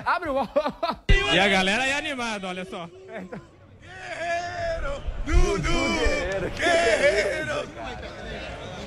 Abre 0.06 0.30
o. 0.30 0.36
E 1.34 1.40
a 1.40 1.48
galera 1.48 1.84
aí 1.84 1.94
animada, 1.94 2.48
olha 2.48 2.66
só. 2.66 2.90
Dudu! 5.26 5.70
Guerreiro! 6.56 7.68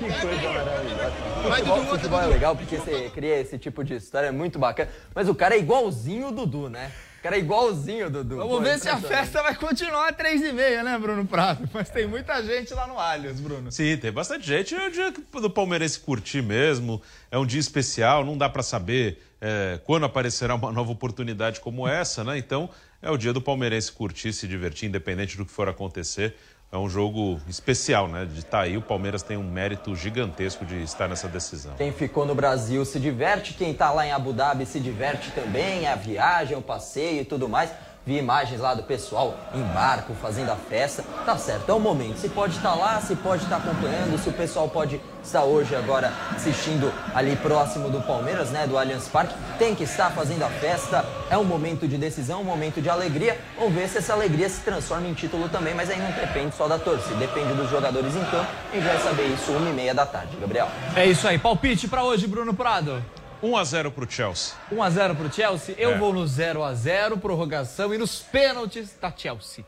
Que 0.01 0.21
coisa 0.21 0.49
maravilhosa. 0.49 1.11
Futebol, 1.43 1.85
futebol 1.85 2.21
é 2.21 2.25
legal 2.25 2.55
porque 2.55 2.77
você 2.77 3.11
cria 3.13 3.39
esse 3.39 3.57
tipo 3.59 3.83
de 3.83 3.95
história, 3.95 4.27
é 4.27 4.31
muito 4.31 4.57
bacana. 4.57 4.89
Mas 5.13 5.29
o 5.29 5.35
cara 5.35 5.55
é 5.55 5.59
igualzinho 5.59 6.29
o 6.29 6.31
Dudu, 6.31 6.69
né? 6.69 6.91
O 7.19 7.21
cara 7.21 7.35
é 7.35 7.39
igualzinho 7.39 8.07
o 8.07 8.09
Dudu. 8.09 8.37
Vamos 8.37 8.51
Pô, 8.51 8.61
ver 8.61 8.79
se 8.79 8.89
a 8.89 8.93
impressionante. 8.93 9.25
festa 9.25 9.43
vai 9.43 9.53
continuar 9.53 10.09
às 10.09 10.15
três 10.15 10.41
e 10.41 10.51
meia, 10.51 10.81
né, 10.81 10.97
Bruno 10.97 11.23
Prado? 11.25 11.69
Mas 11.71 11.87
tem 11.89 12.07
muita 12.07 12.41
gente 12.43 12.73
lá 12.73 12.87
no 12.87 12.97
Allianz, 12.97 13.39
Bruno. 13.39 13.71
Sim, 13.71 13.95
tem 13.97 14.11
bastante 14.11 14.47
gente. 14.47 14.73
É 14.73 14.87
o 14.87 14.91
dia 14.91 15.11
do 15.11 15.49
palmeirense 15.51 15.99
curtir 15.99 16.41
mesmo. 16.41 16.99
É 17.29 17.37
um 17.37 17.45
dia 17.45 17.59
especial, 17.59 18.25
não 18.25 18.35
dá 18.35 18.49
para 18.49 18.63
saber 18.63 19.21
é, 19.39 19.79
quando 19.83 20.05
aparecerá 20.05 20.55
uma 20.55 20.71
nova 20.71 20.91
oportunidade 20.91 21.59
como 21.59 21.87
essa, 21.87 22.23
né? 22.23 22.39
Então, 22.39 22.67
é 23.03 23.11
o 23.11 23.17
dia 23.17 23.33
do 23.33 23.41
palmeirense 23.41 23.91
curtir, 23.91 24.33
se 24.33 24.47
divertir, 24.47 24.89
independente 24.89 25.37
do 25.37 25.45
que 25.45 25.51
for 25.51 25.69
acontecer. 25.69 26.35
É 26.73 26.77
um 26.77 26.87
jogo 26.87 27.37
especial, 27.49 28.07
né? 28.07 28.23
De 28.23 28.39
estar 28.39 28.61
aí, 28.61 28.77
o 28.77 28.81
Palmeiras 28.81 29.21
tem 29.21 29.35
um 29.35 29.43
mérito 29.43 29.93
gigantesco 29.93 30.65
de 30.65 30.81
estar 30.81 31.09
nessa 31.09 31.27
decisão. 31.27 31.73
Quem 31.75 31.91
ficou 31.91 32.25
no 32.25 32.33
Brasil 32.33 32.85
se 32.85 32.97
diverte, 32.97 33.55
quem 33.55 33.73
tá 33.73 33.91
lá 33.91 34.07
em 34.07 34.13
Abu 34.13 34.31
Dhabi 34.31 34.65
se 34.65 34.79
diverte 34.79 35.31
também, 35.31 35.85
a 35.85 35.95
viagem, 35.95 36.57
o 36.57 36.61
passeio 36.61 37.23
e 37.23 37.25
tudo 37.25 37.49
mais. 37.49 37.71
Vi 38.03 38.17
imagens 38.17 38.59
lá 38.59 38.73
do 38.73 38.81
pessoal 38.81 39.37
em 39.53 39.61
barco 39.73 40.15
fazendo 40.19 40.49
a 40.49 40.55
festa. 40.55 41.03
Tá 41.23 41.37
certo, 41.37 41.69
é 41.69 41.73
o 41.73 41.79
momento. 41.79 42.17
Se 42.17 42.29
pode 42.29 42.55
estar 42.55 42.73
lá, 42.73 42.99
se 42.99 43.15
pode 43.15 43.43
estar 43.43 43.57
acompanhando, 43.57 44.17
se 44.17 44.27
o 44.27 44.33
pessoal 44.33 44.67
pode 44.67 44.99
estar 45.23 45.43
hoje 45.43 45.75
agora 45.75 46.11
assistindo 46.35 46.91
ali 47.13 47.35
próximo 47.35 47.89
do 47.89 48.01
Palmeiras, 48.01 48.49
né, 48.49 48.65
do 48.65 48.75
Allianz 48.75 49.07
Parque, 49.07 49.35
tem 49.59 49.75
que 49.75 49.83
estar 49.83 50.09
fazendo 50.09 50.43
a 50.43 50.49
festa. 50.49 51.05
É 51.29 51.37
um 51.37 51.43
momento 51.43 51.87
de 51.87 51.95
decisão, 51.95 52.41
um 52.41 52.45
momento 52.45 52.81
de 52.81 52.89
alegria. 52.89 53.39
Vamos 53.55 53.75
ver 53.75 53.87
se 53.87 53.99
essa 53.99 54.13
alegria 54.13 54.49
se 54.49 54.61
transforma 54.61 55.07
em 55.07 55.13
título 55.13 55.47
também, 55.47 55.75
mas 55.75 55.91
aí 55.91 55.99
não 55.99 56.11
depende 56.11 56.55
só 56.55 56.67
da 56.67 56.79
torcida, 56.79 57.13
depende 57.17 57.53
dos 57.53 57.69
jogadores 57.69 58.15
em 58.15 58.25
campo. 58.25 58.47
A 58.71 58.75
gente 58.75 58.83
vai 58.83 58.97
saber 58.97 59.27
isso 59.27 59.51
uma 59.51 59.69
e 59.69 59.73
meia 59.73 59.93
da 59.93 60.07
tarde, 60.07 60.35
Gabriel. 60.41 60.67
É 60.95 61.05
isso 61.05 61.27
aí. 61.27 61.37
Palpite 61.37 61.87
pra 61.87 62.03
hoje, 62.03 62.25
Bruno 62.25 62.51
Prado. 62.51 62.99
1 63.43 63.57
a 63.57 63.63
0 63.63 63.91
pro 63.91 64.09
Chelsea. 64.09 64.53
1x0 64.71 65.15
pro 65.15 65.31
Chelsea. 65.33 65.75
Eu 65.77 65.91
É. 65.91 65.97
vou 65.97 66.13
no 66.13 66.23
0x0, 66.25 67.19
prorrogação 67.19 67.93
e 67.93 67.97
nos 67.97 68.19
pênaltis 68.19 68.91
tá 68.99 69.11
Chelsea. 69.15 69.65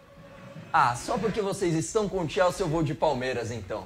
Ah, 0.71 0.95
só 0.95 1.17
porque 1.17 1.41
vocês 1.41 1.73
estão 1.75 2.07
com 2.09 2.21
o 2.23 2.29
Chelsea 2.29 2.63
eu 2.65 2.69
vou 2.69 2.83
de 2.83 2.93
Palmeiras 2.93 3.51
então. 3.51 3.85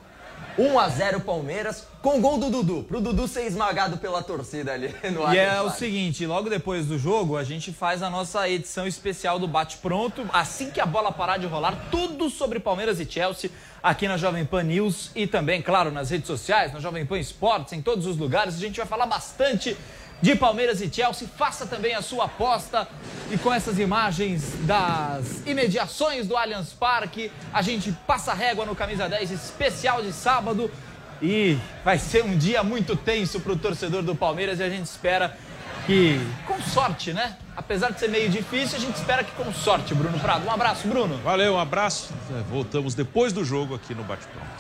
1x0 0.58 1.22
Palmeiras 1.22 1.88
com 2.02 2.20
gol 2.20 2.40
do 2.40 2.50
Dudu. 2.50 2.84
Pro 2.84 3.00
Dudu 3.00 3.28
ser 3.28 3.46
esmagado 3.46 3.98
pela 3.98 4.24
torcida 4.24 4.74
ali 4.74 4.94
no 5.14 5.32
E 5.32 5.38
é 5.38 5.62
o 5.62 5.70
seguinte, 5.70 6.26
logo 6.26 6.50
depois 6.50 6.88
do 6.88 6.98
jogo, 6.98 7.38
a 7.38 7.44
gente 7.44 7.72
faz 7.72 8.02
a 8.02 8.10
nossa 8.10 8.50
edição 8.50 8.88
especial 8.88 9.38
do 9.38 9.48
Bate 9.48 9.78
Pronto. 9.78 10.28
Assim 10.34 10.72
que 10.72 10.82
a 10.82 10.86
bola 10.86 11.12
parar 11.12 11.38
de 11.38 11.46
rolar, 11.46 11.88
tudo 11.92 12.30
sobre 12.30 12.60
Palmeiras 12.60 13.00
e 13.00 13.06
Chelsea 13.06 13.52
aqui 13.84 14.08
na 14.08 14.18
Jovem 14.18 14.46
Pan 14.46 14.64
News 14.64 15.12
e 15.16 15.28
também, 15.28 15.62
claro, 15.62 15.92
nas 15.92 16.10
redes 16.10 16.28
sociais, 16.28 16.74
na 16.74 16.80
Jovem 16.80 17.06
Pan 17.06 17.20
Esportes, 17.20 17.74
em 17.74 17.82
todos 17.82 18.08
os 18.08 18.18
lugares. 18.18 18.56
A 18.56 18.60
gente 18.60 18.78
vai 18.78 18.88
falar 18.88 19.06
bastante 19.06 19.78
de 20.22 20.36
Palmeiras 20.36 20.82
e 20.82 20.92
Chelsea. 20.92 21.28
Faça 21.38 21.66
também 21.66 21.94
a 21.94 22.02
sua 22.02 22.26
aposta. 22.26 22.88
E 23.32 23.38
com 23.38 23.54
essas 23.54 23.78
imagens 23.78 24.54
das 24.66 25.46
imediações 25.46 26.28
do 26.28 26.38
Allianz 26.38 26.74
Parque, 26.74 27.32
a 27.54 27.62
gente 27.62 27.92
passa 28.06 28.34
régua 28.34 28.66
no 28.66 28.76
Camisa 28.76 29.08
10 29.08 29.32
especial 29.32 30.02
de 30.02 30.14
sábado. 30.14 30.72
E 31.22 31.58
vai 31.84 31.98
ser 31.98 32.24
um 32.24 32.38
dia 32.38 32.64
muito 32.64 32.96
tenso 32.96 33.40
para 33.40 33.52
o 33.52 33.58
torcedor 33.58 34.04
do 34.04 34.16
Palmeiras 34.16 34.60
e 34.60 34.64
a 34.64 34.70
gente 34.70 34.86
espera 34.86 35.36
que, 35.86 36.20
com 36.46 36.62
sorte, 36.62 37.14
né? 37.14 37.38
Apesar 37.56 37.92
de 37.92 38.00
ser 38.00 38.10
meio 38.10 38.30
difícil, 38.30 38.78
a 38.78 38.80
gente 38.80 38.96
espera 38.96 39.24
que 39.24 39.32
com 39.32 39.52
sorte, 39.52 39.96
Bruno 39.96 40.20
Prado. 40.20 40.46
Um 40.46 40.52
abraço, 40.52 40.88
Bruno. 40.88 41.18
Valeu, 41.24 41.56
um 41.56 41.60
abraço. 41.60 42.14
É, 42.30 42.44
Voltamos 42.44 42.94
depois 42.94 43.34
do 43.34 43.44
jogo 43.44 43.74
aqui 43.74 43.96
no 43.96 44.04
Bate 44.04 44.28
Pronto. 44.28 44.57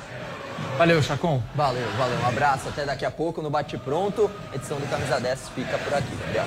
Valeu, 0.77 1.01
Chacon. 1.01 1.41
Valeu, 1.55 1.87
valeu. 1.97 2.19
Um 2.19 2.27
abraço. 2.27 2.69
Até 2.69 2.85
daqui 2.85 3.05
a 3.05 3.11
pouco 3.11 3.41
no 3.41 3.49
Bate 3.49 3.77
Pronto. 3.77 4.29
Edição 4.53 4.77
do 4.79 4.87
Camisa 4.89 5.19
10 5.19 5.49
fica 5.49 5.77
por 5.77 5.93
aqui, 5.93 6.15
Gabriel. 6.15 6.45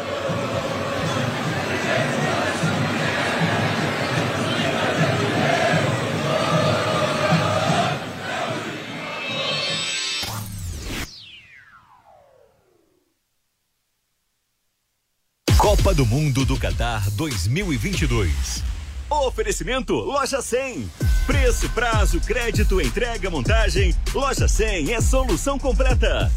Copa 15.59 15.95
do 15.95 16.07
Mundo 16.07 16.45
do 16.45 16.59
Catar 16.59 17.09
2022. 17.11 18.80
Oferecimento 19.11 19.95
Loja 19.95 20.41
100. 20.41 20.89
Preço, 21.27 21.69
prazo, 21.71 22.21
crédito, 22.21 22.81
entrega, 22.81 23.29
montagem. 23.29 23.93
Loja 24.15 24.47
100 24.47 24.95
é 24.95 25.01
solução 25.01 25.59
completa. 25.59 26.31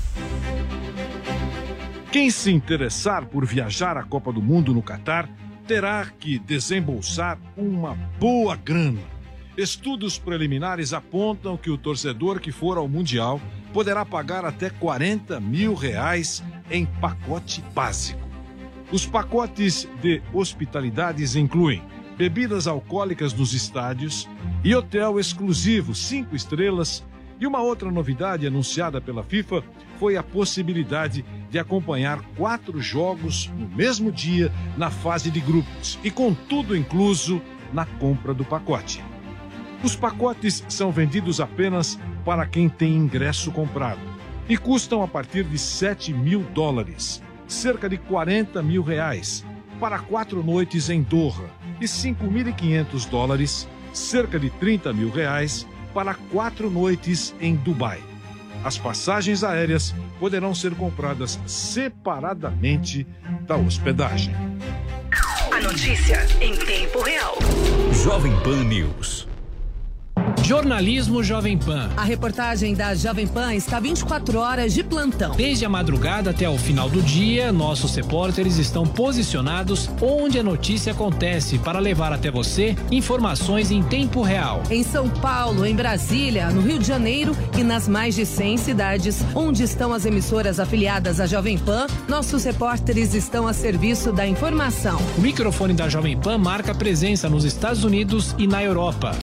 Quem 2.11 2.31
se 2.31 2.51
interessar 2.51 3.27
por 3.27 3.45
viajar 3.45 3.95
à 3.95 4.03
Copa 4.03 4.33
do 4.33 4.41
Mundo 4.41 4.73
no 4.73 4.81
Catar 4.81 5.29
terá 5.67 6.07
que 6.19 6.39
desembolsar 6.39 7.37
uma 7.55 7.93
boa 8.19 8.55
grana. 8.55 9.01
Estudos 9.55 10.17
preliminares 10.17 10.93
apontam 10.93 11.55
que 11.55 11.69
o 11.69 11.77
torcedor 11.77 12.39
que 12.39 12.51
for 12.51 12.79
ao 12.79 12.87
Mundial 12.87 13.39
poderá 13.71 14.03
pagar 14.03 14.45
até 14.45 14.71
40 14.71 15.39
mil 15.39 15.75
reais 15.75 16.43
em 16.71 16.87
pacote 16.87 17.63
básico. 17.73 18.19
Os 18.91 19.05
pacotes 19.05 19.87
de 20.01 20.21
hospitalidades 20.33 21.35
incluem 21.35 21.83
bebidas 22.17 22.67
alcoólicas 22.67 23.33
nos 23.33 23.53
estádios 23.53 24.29
e 24.63 24.75
hotel 24.75 25.19
exclusivo 25.19 25.95
cinco 25.95 26.35
estrelas 26.35 27.03
E 27.39 27.47
uma 27.47 27.61
outra 27.61 27.91
novidade 27.91 28.47
anunciada 28.47 29.01
pela 29.01 29.23
FIFA 29.23 29.63
foi 29.99 30.15
a 30.15 30.23
possibilidade 30.23 31.25
de 31.49 31.59
acompanhar 31.59 32.21
quatro 32.37 32.79
jogos 32.79 33.51
no 33.57 33.67
mesmo 33.67 34.11
dia 34.11 34.51
na 34.77 34.89
fase 34.89 35.29
de 35.29 35.39
grupos 35.39 35.99
e 36.03 36.11
com 36.11 36.33
tudo 36.33 36.75
incluso 36.75 37.41
na 37.73 37.85
compra 37.85 38.33
do 38.33 38.45
pacote. 38.45 39.03
Os 39.83 39.95
pacotes 39.95 40.63
são 40.69 40.91
vendidos 40.91 41.41
apenas 41.41 41.99
para 42.23 42.45
quem 42.45 42.69
tem 42.69 42.95
ingresso 42.95 43.51
comprado 43.51 43.99
e 44.47 44.55
custam 44.55 45.03
a 45.03 45.07
partir 45.07 45.43
de 45.43 45.57
7 45.57 46.13
mil 46.13 46.41
dólares, 46.53 47.21
cerca 47.47 47.89
de 47.89 47.97
40 47.97 48.61
mil 48.61 48.83
reais, 48.83 49.45
para 49.83 49.99
quatro 49.99 50.41
noites 50.41 50.89
em 50.89 51.01
Doha 51.01 51.49
e 51.81 51.83
5.500 51.83 53.09
dólares, 53.09 53.67
cerca 53.91 54.39
de 54.39 54.49
30 54.49 54.93
mil 54.93 55.09
reais, 55.09 55.67
para 55.93 56.13
quatro 56.13 56.69
noites 56.69 57.35
em 57.41 57.53
Dubai. 57.53 58.01
As 58.63 58.77
passagens 58.77 59.43
aéreas 59.43 59.93
poderão 60.21 60.55
ser 60.55 60.73
compradas 60.73 61.37
separadamente 61.45 63.05
da 63.41 63.57
hospedagem. 63.57 64.33
A 65.51 65.59
notícia 65.59 66.25
em 66.39 66.55
tempo 66.55 67.01
real. 67.01 67.35
Jovem 67.91 68.31
Pan 68.39 68.63
News. 68.63 69.32
Jornalismo 70.43 71.23
Jovem 71.23 71.57
Pan. 71.57 71.89
A 71.95 72.03
reportagem 72.03 72.73
da 72.75 72.93
Jovem 72.93 73.25
Pan 73.25 73.55
está 73.55 73.79
24 73.79 74.39
horas 74.39 74.73
de 74.73 74.83
plantão. 74.83 75.33
Desde 75.37 75.63
a 75.63 75.69
madrugada 75.69 76.31
até 76.31 76.49
o 76.49 76.57
final 76.57 76.89
do 76.89 77.01
dia, 77.01 77.49
nossos 77.53 77.95
repórteres 77.95 78.57
estão 78.57 78.85
posicionados 78.85 79.89
onde 80.01 80.37
a 80.37 80.43
notícia 80.43 80.91
acontece 80.91 81.57
para 81.57 81.79
levar 81.79 82.11
até 82.11 82.29
você 82.29 82.75
informações 82.91 83.71
em 83.71 83.81
tempo 83.81 84.21
real. 84.21 84.61
Em 84.69 84.83
São 84.83 85.09
Paulo, 85.09 85.65
em 85.65 85.73
Brasília, 85.73 86.49
no 86.49 86.61
Rio 86.61 86.77
de 86.77 86.85
Janeiro 86.85 87.33
e 87.57 87.63
nas 87.63 87.87
mais 87.87 88.13
de 88.13 88.25
100 88.25 88.57
cidades 88.57 89.23
onde 89.33 89.63
estão 89.63 89.93
as 89.93 90.05
emissoras 90.05 90.59
afiliadas 90.59 91.21
à 91.21 91.25
Jovem 91.25 91.57
Pan, 91.57 91.87
nossos 92.09 92.43
repórteres 92.43 93.13
estão 93.13 93.47
a 93.47 93.53
serviço 93.53 94.11
da 94.11 94.27
informação. 94.27 94.99
O 95.17 95.21
microfone 95.21 95.73
da 95.73 95.87
Jovem 95.87 96.17
Pan 96.17 96.37
marca 96.37 96.75
presença 96.75 97.29
nos 97.29 97.45
Estados 97.45 97.85
Unidos 97.85 98.35
e 98.37 98.45
na 98.45 98.61
Europa. 98.61 99.15